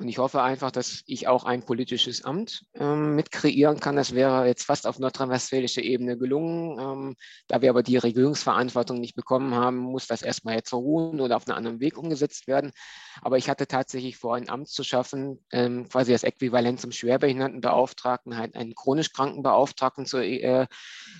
und 0.00 0.08
ich 0.08 0.18
hoffe 0.18 0.40
einfach, 0.42 0.70
dass 0.70 1.02
ich 1.06 1.28
auch 1.28 1.44
ein 1.44 1.62
politisches 1.62 2.24
Amt 2.24 2.64
ähm, 2.74 3.14
mit 3.14 3.30
kreieren 3.30 3.80
kann. 3.80 3.96
Das 3.96 4.14
wäre 4.14 4.46
jetzt 4.46 4.64
fast 4.64 4.86
auf 4.86 4.98
nordrhein-westfälischer 4.98 5.82
Ebene 5.82 6.16
gelungen. 6.16 6.78
Ähm, 6.80 7.16
da 7.48 7.60
wir 7.60 7.68
aber 7.68 7.82
die 7.82 7.98
Regierungsverantwortung 7.98 8.98
nicht 8.98 9.14
bekommen 9.14 9.54
haben, 9.54 9.76
muss 9.76 10.06
das 10.06 10.22
erstmal 10.22 10.54
jetzt 10.54 10.72
ruhen 10.72 11.20
oder 11.20 11.36
auf 11.36 11.46
einen 11.46 11.56
anderen 11.56 11.80
Weg 11.80 11.98
umgesetzt 11.98 12.46
werden. 12.46 12.72
Aber 13.20 13.36
ich 13.36 13.50
hatte 13.50 13.66
tatsächlich 13.66 14.16
vor, 14.16 14.36
ein 14.36 14.48
Amt 14.48 14.68
zu 14.68 14.84
schaffen, 14.84 15.44
ähm, 15.52 15.88
quasi 15.88 16.12
das 16.12 16.22
Äquivalent 16.22 16.80
zum 16.80 16.92
Schwerbehindertenbeauftragten, 16.92 18.38
halt 18.38 18.54
einen 18.56 18.74
chronisch 18.74 19.12
Krankenbeauftragten 19.12 20.06
zu, 20.06 20.18
äh, 20.18 20.66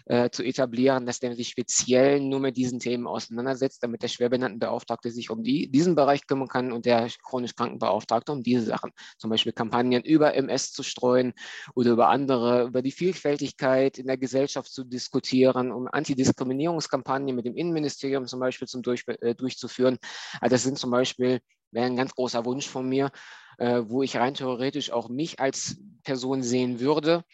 äh, 0.06 0.30
zu 0.30 0.42
etablieren, 0.42 1.04
dass 1.04 1.20
der 1.20 1.34
sich 1.34 1.48
speziell 1.48 2.20
nur 2.20 2.40
mit 2.40 2.56
diesen 2.56 2.78
Themen 2.78 3.06
auseinandersetzt, 3.06 3.82
damit 3.82 4.02
der 4.02 4.08
Schwerbehindertenbeauftragte 4.08 5.10
sich 5.10 5.28
um 5.28 5.42
die, 5.42 5.70
diesen 5.70 5.94
Bereich 5.94 6.26
kümmern 6.26 6.48
kann 6.48 6.72
und 6.72 6.86
der 6.86 7.08
chronisch 7.22 7.54
Krankenbeauftragte 7.54 8.32
um 8.32 8.42
diese 8.42 8.69
Sachen. 8.70 8.92
Zum 9.18 9.30
Beispiel 9.30 9.52
Kampagnen 9.52 10.02
über 10.02 10.34
MS 10.34 10.72
zu 10.72 10.82
streuen 10.82 11.32
oder 11.74 11.90
über 11.90 12.08
andere, 12.08 12.64
über 12.64 12.82
die 12.82 12.92
Vielfältigkeit 12.92 13.98
in 13.98 14.06
der 14.06 14.16
Gesellschaft 14.16 14.72
zu 14.72 14.84
diskutieren, 14.84 15.72
um 15.72 15.88
Antidiskriminierungskampagnen 15.90 17.34
mit 17.34 17.46
dem 17.46 17.56
Innenministerium 17.56 18.26
zum 18.26 18.40
Beispiel 18.40 18.68
zum 18.68 18.82
durch, 18.82 19.04
äh, 19.06 19.34
durchzuführen. 19.34 19.98
Also 20.40 20.54
das 20.54 20.62
sind 20.62 20.78
zum 20.78 20.90
Beispiel 20.90 21.40
wäre 21.72 21.86
ein 21.86 21.96
ganz 21.96 22.14
großer 22.14 22.44
Wunsch 22.44 22.68
von 22.68 22.88
mir, 22.88 23.10
äh, 23.58 23.82
wo 23.86 24.02
ich 24.02 24.16
rein 24.16 24.34
theoretisch 24.34 24.90
auch 24.90 25.08
mich 25.08 25.40
als 25.40 25.76
Person 26.02 26.42
sehen 26.42 26.80
würde, 26.80 27.24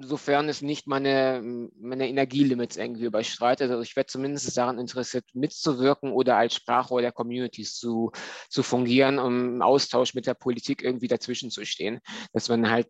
sofern 0.00 0.48
es 0.48 0.62
nicht 0.62 0.86
meine, 0.86 1.68
meine 1.80 2.08
Energielimits 2.08 2.76
irgendwie 2.76 3.04
überschreitet. 3.04 3.70
Also 3.70 3.82
ich 3.82 3.96
werde 3.96 4.06
zumindest 4.06 4.56
daran 4.56 4.78
interessiert, 4.78 5.24
mitzuwirken 5.32 6.12
oder 6.12 6.36
als 6.36 6.54
Sprachrohr 6.54 7.00
der 7.00 7.12
Communities 7.12 7.76
zu, 7.76 8.12
zu 8.48 8.62
fungieren, 8.62 9.18
um 9.18 9.54
im 9.56 9.62
Austausch 9.62 10.14
mit 10.14 10.26
der 10.26 10.34
Politik 10.34 10.82
irgendwie 10.82 11.08
dazwischen 11.08 11.50
zu 11.50 11.64
stehen. 11.64 12.00
Dass 12.32 12.48
man 12.48 12.70
halt 12.70 12.88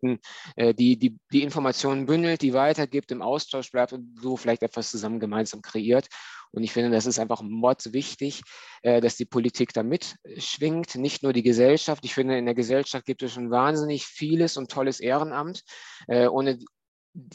äh, 0.55 0.73
die, 0.73 0.97
die, 0.97 1.17
die 1.31 1.43
Informationen 1.43 2.05
bündelt, 2.05 2.41
die 2.41 2.53
weitergibt, 2.53 3.11
im 3.11 3.21
Austausch 3.21 3.71
bleibt 3.71 3.93
und 3.93 4.19
so 4.21 4.37
vielleicht 4.37 4.63
etwas 4.63 4.91
zusammen 4.91 5.19
gemeinsam 5.19 5.61
kreiert. 5.61 6.07
Und 6.51 6.63
ich 6.63 6.71
finde, 6.71 6.89
das 6.91 7.05
ist 7.05 7.19
einfach 7.19 7.41
mordswichtig, 7.41 8.41
äh, 8.81 9.01
dass 9.01 9.17
die 9.17 9.25
Politik 9.25 9.73
da 9.73 9.83
mitschwingt, 9.83 10.95
nicht 10.95 11.21
nur 11.21 11.33
die 11.33 11.43
Gesellschaft. 11.43 12.05
Ich 12.05 12.13
finde, 12.13 12.37
in 12.37 12.45
der 12.45 12.55
Gesellschaft 12.55 13.05
gibt 13.05 13.23
es 13.23 13.33
schon 13.33 13.51
wahnsinnig 13.51 14.05
vieles 14.05 14.55
und 14.55 14.71
tolles 14.71 15.01
Ehrenamt. 15.01 15.63
Äh, 16.07 16.27
ohne, 16.27 16.57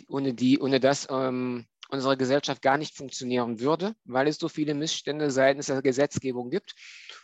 ohne, 0.09 0.35
die, 0.35 0.59
ohne 0.59 0.81
das 0.81 1.09
ähm, 1.11 1.67
unsere 1.91 2.17
Gesellschaft 2.17 2.63
gar 2.63 2.79
nicht 2.79 2.97
funktionieren 2.97 3.61
würde, 3.61 3.95
weil 4.05 4.29
es 4.29 4.39
so 4.39 4.49
viele 4.49 4.75
Missstände 4.75 5.31
seitens 5.31 5.67
der 5.67 5.83
Gesetzgebung 5.83 6.51
gibt. 6.51 6.75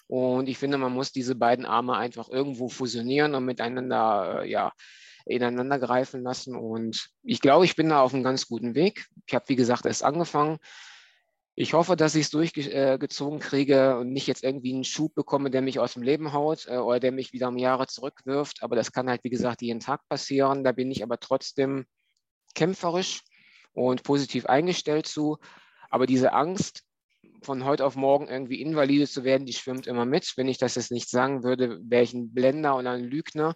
Und 0.08 0.48
ich 0.48 0.58
finde, 0.58 0.78
man 0.78 0.92
muss 0.92 1.12
diese 1.12 1.34
beiden 1.34 1.66
Arme 1.66 1.96
einfach 1.96 2.28
irgendwo 2.28 2.68
fusionieren 2.68 3.34
und 3.34 3.44
miteinander, 3.44 4.42
äh, 4.42 4.50
ja, 4.50 4.72
ineinander 5.24 5.78
greifen 5.78 6.22
lassen. 6.22 6.54
Und 6.54 7.08
ich 7.22 7.40
glaube, 7.40 7.64
ich 7.64 7.74
bin 7.74 7.88
da 7.88 8.00
auf 8.00 8.14
einem 8.14 8.22
ganz 8.22 8.46
guten 8.46 8.74
Weg. 8.74 9.06
Ich 9.26 9.34
habe, 9.34 9.48
wie 9.48 9.56
gesagt, 9.56 9.84
erst 9.84 10.04
angefangen. 10.04 10.58
Ich 11.56 11.72
hoffe, 11.72 11.96
dass 11.96 12.14
ich 12.14 12.26
es 12.26 12.30
durchgezogen 12.30 13.40
kriege 13.40 13.98
und 13.98 14.12
nicht 14.12 14.26
jetzt 14.26 14.44
irgendwie 14.44 14.74
einen 14.74 14.84
Schub 14.84 15.14
bekomme, 15.14 15.50
der 15.50 15.62
mich 15.62 15.80
aus 15.80 15.94
dem 15.94 16.02
Leben 16.02 16.32
haut 16.32 16.66
äh, 16.68 16.76
oder 16.76 17.00
der 17.00 17.12
mich 17.12 17.32
wieder 17.32 17.48
um 17.48 17.56
Jahre 17.56 17.86
zurückwirft. 17.86 18.62
Aber 18.62 18.76
das 18.76 18.92
kann 18.92 19.08
halt, 19.08 19.24
wie 19.24 19.30
gesagt, 19.30 19.62
jeden 19.62 19.80
Tag 19.80 20.06
passieren. 20.08 20.62
Da 20.62 20.72
bin 20.72 20.90
ich 20.90 21.02
aber 21.02 21.18
trotzdem 21.18 21.86
kämpferisch 22.56 23.20
und 23.72 24.02
positiv 24.02 24.46
eingestellt 24.46 25.06
zu. 25.06 25.38
Aber 25.88 26.06
diese 26.06 26.32
Angst, 26.32 26.82
von 27.42 27.64
heute 27.64 27.84
auf 27.84 27.96
morgen 27.96 28.28
irgendwie 28.28 28.60
invalide 28.60 29.06
zu 29.06 29.24
werden, 29.24 29.46
die 29.46 29.52
schwimmt 29.52 29.86
immer 29.86 30.04
mit. 30.04 30.32
Wenn 30.36 30.48
ich 30.48 30.58
das 30.58 30.74
jetzt 30.74 30.90
nicht 30.90 31.08
sagen 31.08 31.44
würde, 31.44 31.78
wäre 31.82 32.02
ich 32.02 32.12
ein 32.12 32.34
Blender 32.34 32.76
oder 32.76 32.90
ein 32.92 33.04
Lügner. 33.04 33.54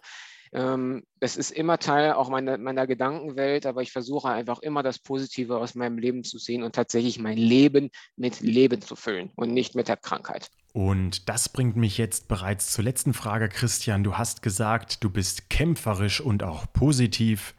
Ähm, 0.53 1.03
das 1.19 1.37
ist 1.37 1.51
immer 1.51 1.77
Teil 1.77 2.13
auch 2.13 2.29
meiner, 2.29 2.57
meiner 2.57 2.87
Gedankenwelt, 2.87 3.65
aber 3.65 3.81
ich 3.81 3.91
versuche 3.91 4.29
einfach 4.29 4.59
immer 4.59 4.83
das 4.83 4.99
Positive 4.99 5.57
aus 5.57 5.75
meinem 5.75 5.97
Leben 5.97 6.23
zu 6.23 6.37
sehen 6.37 6.63
und 6.63 6.75
tatsächlich 6.75 7.19
mein 7.19 7.37
Leben 7.37 7.89
mit 8.15 8.41
Leben 8.41 8.81
zu 8.81 8.95
füllen 8.95 9.31
und 9.35 9.53
nicht 9.53 9.75
mit 9.75 9.87
der 9.87 9.97
Krankheit. 9.97 10.49
Und 10.73 11.29
das 11.29 11.49
bringt 11.49 11.75
mich 11.75 11.97
jetzt 11.97 12.27
bereits 12.27 12.71
zur 12.71 12.83
letzten 12.83 13.13
Frage, 13.13 13.49
Christian. 13.49 14.03
Du 14.03 14.17
hast 14.17 14.41
gesagt, 14.41 15.03
du 15.03 15.09
bist 15.09 15.49
kämpferisch 15.49 16.21
und 16.21 16.43
auch 16.43 16.65
positiv. 16.71 17.55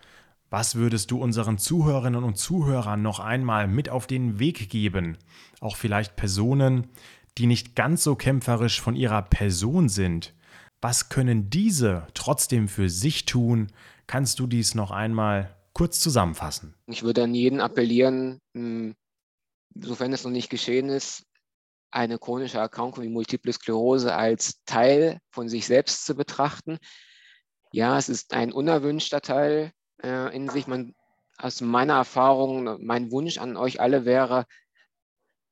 Was 0.52 0.74
würdest 0.74 1.10
du 1.10 1.18
unseren 1.18 1.56
Zuhörerinnen 1.56 2.22
und 2.22 2.36
Zuhörern 2.36 3.00
noch 3.00 3.20
einmal 3.20 3.66
mit 3.66 3.88
auf 3.88 4.06
den 4.06 4.38
Weg 4.38 4.68
geben? 4.68 5.16
Auch 5.60 5.76
vielleicht 5.76 6.14
Personen, 6.14 6.90
die 7.38 7.46
nicht 7.46 7.74
ganz 7.74 8.04
so 8.04 8.16
kämpferisch 8.16 8.78
von 8.78 8.94
ihrer 8.94 9.22
Person 9.22 9.88
sind. 9.88 10.34
Was 10.82 11.08
können 11.08 11.48
diese 11.48 12.06
trotzdem 12.12 12.68
für 12.68 12.90
sich 12.90 13.24
tun? 13.24 13.68
Kannst 14.06 14.40
du 14.40 14.46
dies 14.46 14.74
noch 14.74 14.90
einmal 14.90 15.56
kurz 15.72 16.00
zusammenfassen? 16.00 16.74
Ich 16.86 17.02
würde 17.02 17.22
an 17.22 17.34
jeden 17.34 17.62
appellieren, 17.62 18.38
hm, 18.54 18.94
sofern 19.74 20.12
es 20.12 20.24
noch 20.24 20.32
nicht 20.32 20.50
geschehen 20.50 20.90
ist, 20.90 21.24
eine 21.90 22.18
chronische 22.18 22.58
Erkrankung 22.58 23.04
wie 23.04 23.08
Multiple 23.08 23.54
Sklerose 23.54 24.14
als 24.14 24.62
Teil 24.66 25.18
von 25.30 25.48
sich 25.48 25.64
selbst 25.64 26.04
zu 26.04 26.14
betrachten. 26.14 26.76
Ja, 27.72 27.96
es 27.96 28.10
ist 28.10 28.34
ein 28.34 28.52
unerwünschter 28.52 29.22
Teil 29.22 29.72
äh, 30.02 30.34
in 30.34 30.48
sich. 30.48 30.66
Man, 30.66 30.94
aus 31.38 31.60
meiner 31.60 31.94
Erfahrung, 31.94 32.84
mein 32.84 33.10
Wunsch 33.10 33.38
an 33.38 33.56
euch 33.56 33.80
alle 33.80 34.04
wäre, 34.04 34.46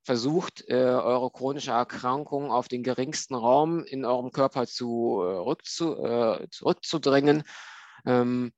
versucht, 0.02 0.64
äh, 0.68 0.74
eure 0.74 1.30
chronische 1.30 1.72
Erkrankung 1.72 2.50
auf 2.50 2.68
den 2.68 2.82
geringsten 2.82 3.34
Raum 3.34 3.84
in 3.84 4.04
eurem 4.04 4.32
Körper 4.32 4.66
zu, 4.66 5.20
äh, 5.22 5.32
rückzu, 5.36 5.96
äh, 6.02 6.48
zurückzudrängen. 6.50 7.42
Ähm, 8.06 8.52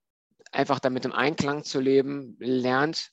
einfach 0.53 0.79
damit 0.79 1.05
im 1.05 1.13
Einklang 1.13 1.65
zu 1.65 1.81
leben. 1.81 2.37
Lernt 2.39 3.11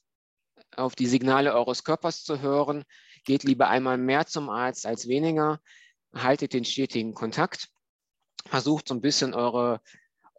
auf 0.75 0.95
die 0.95 1.07
Signale 1.07 1.53
eures 1.53 1.83
Körpers 1.83 2.23
zu 2.23 2.41
hören. 2.41 2.83
Geht 3.25 3.43
lieber 3.43 3.67
einmal 3.67 3.97
mehr 3.97 4.25
zum 4.27 4.49
Arzt 4.49 4.85
als 4.85 5.07
weniger. 5.07 5.59
Haltet 6.13 6.53
den 6.53 6.65
stetigen 6.65 7.13
Kontakt. 7.13 7.69
Versucht 8.45 8.87
so 8.87 8.93
ein 8.93 9.01
bisschen 9.01 9.33
eure 9.33 9.81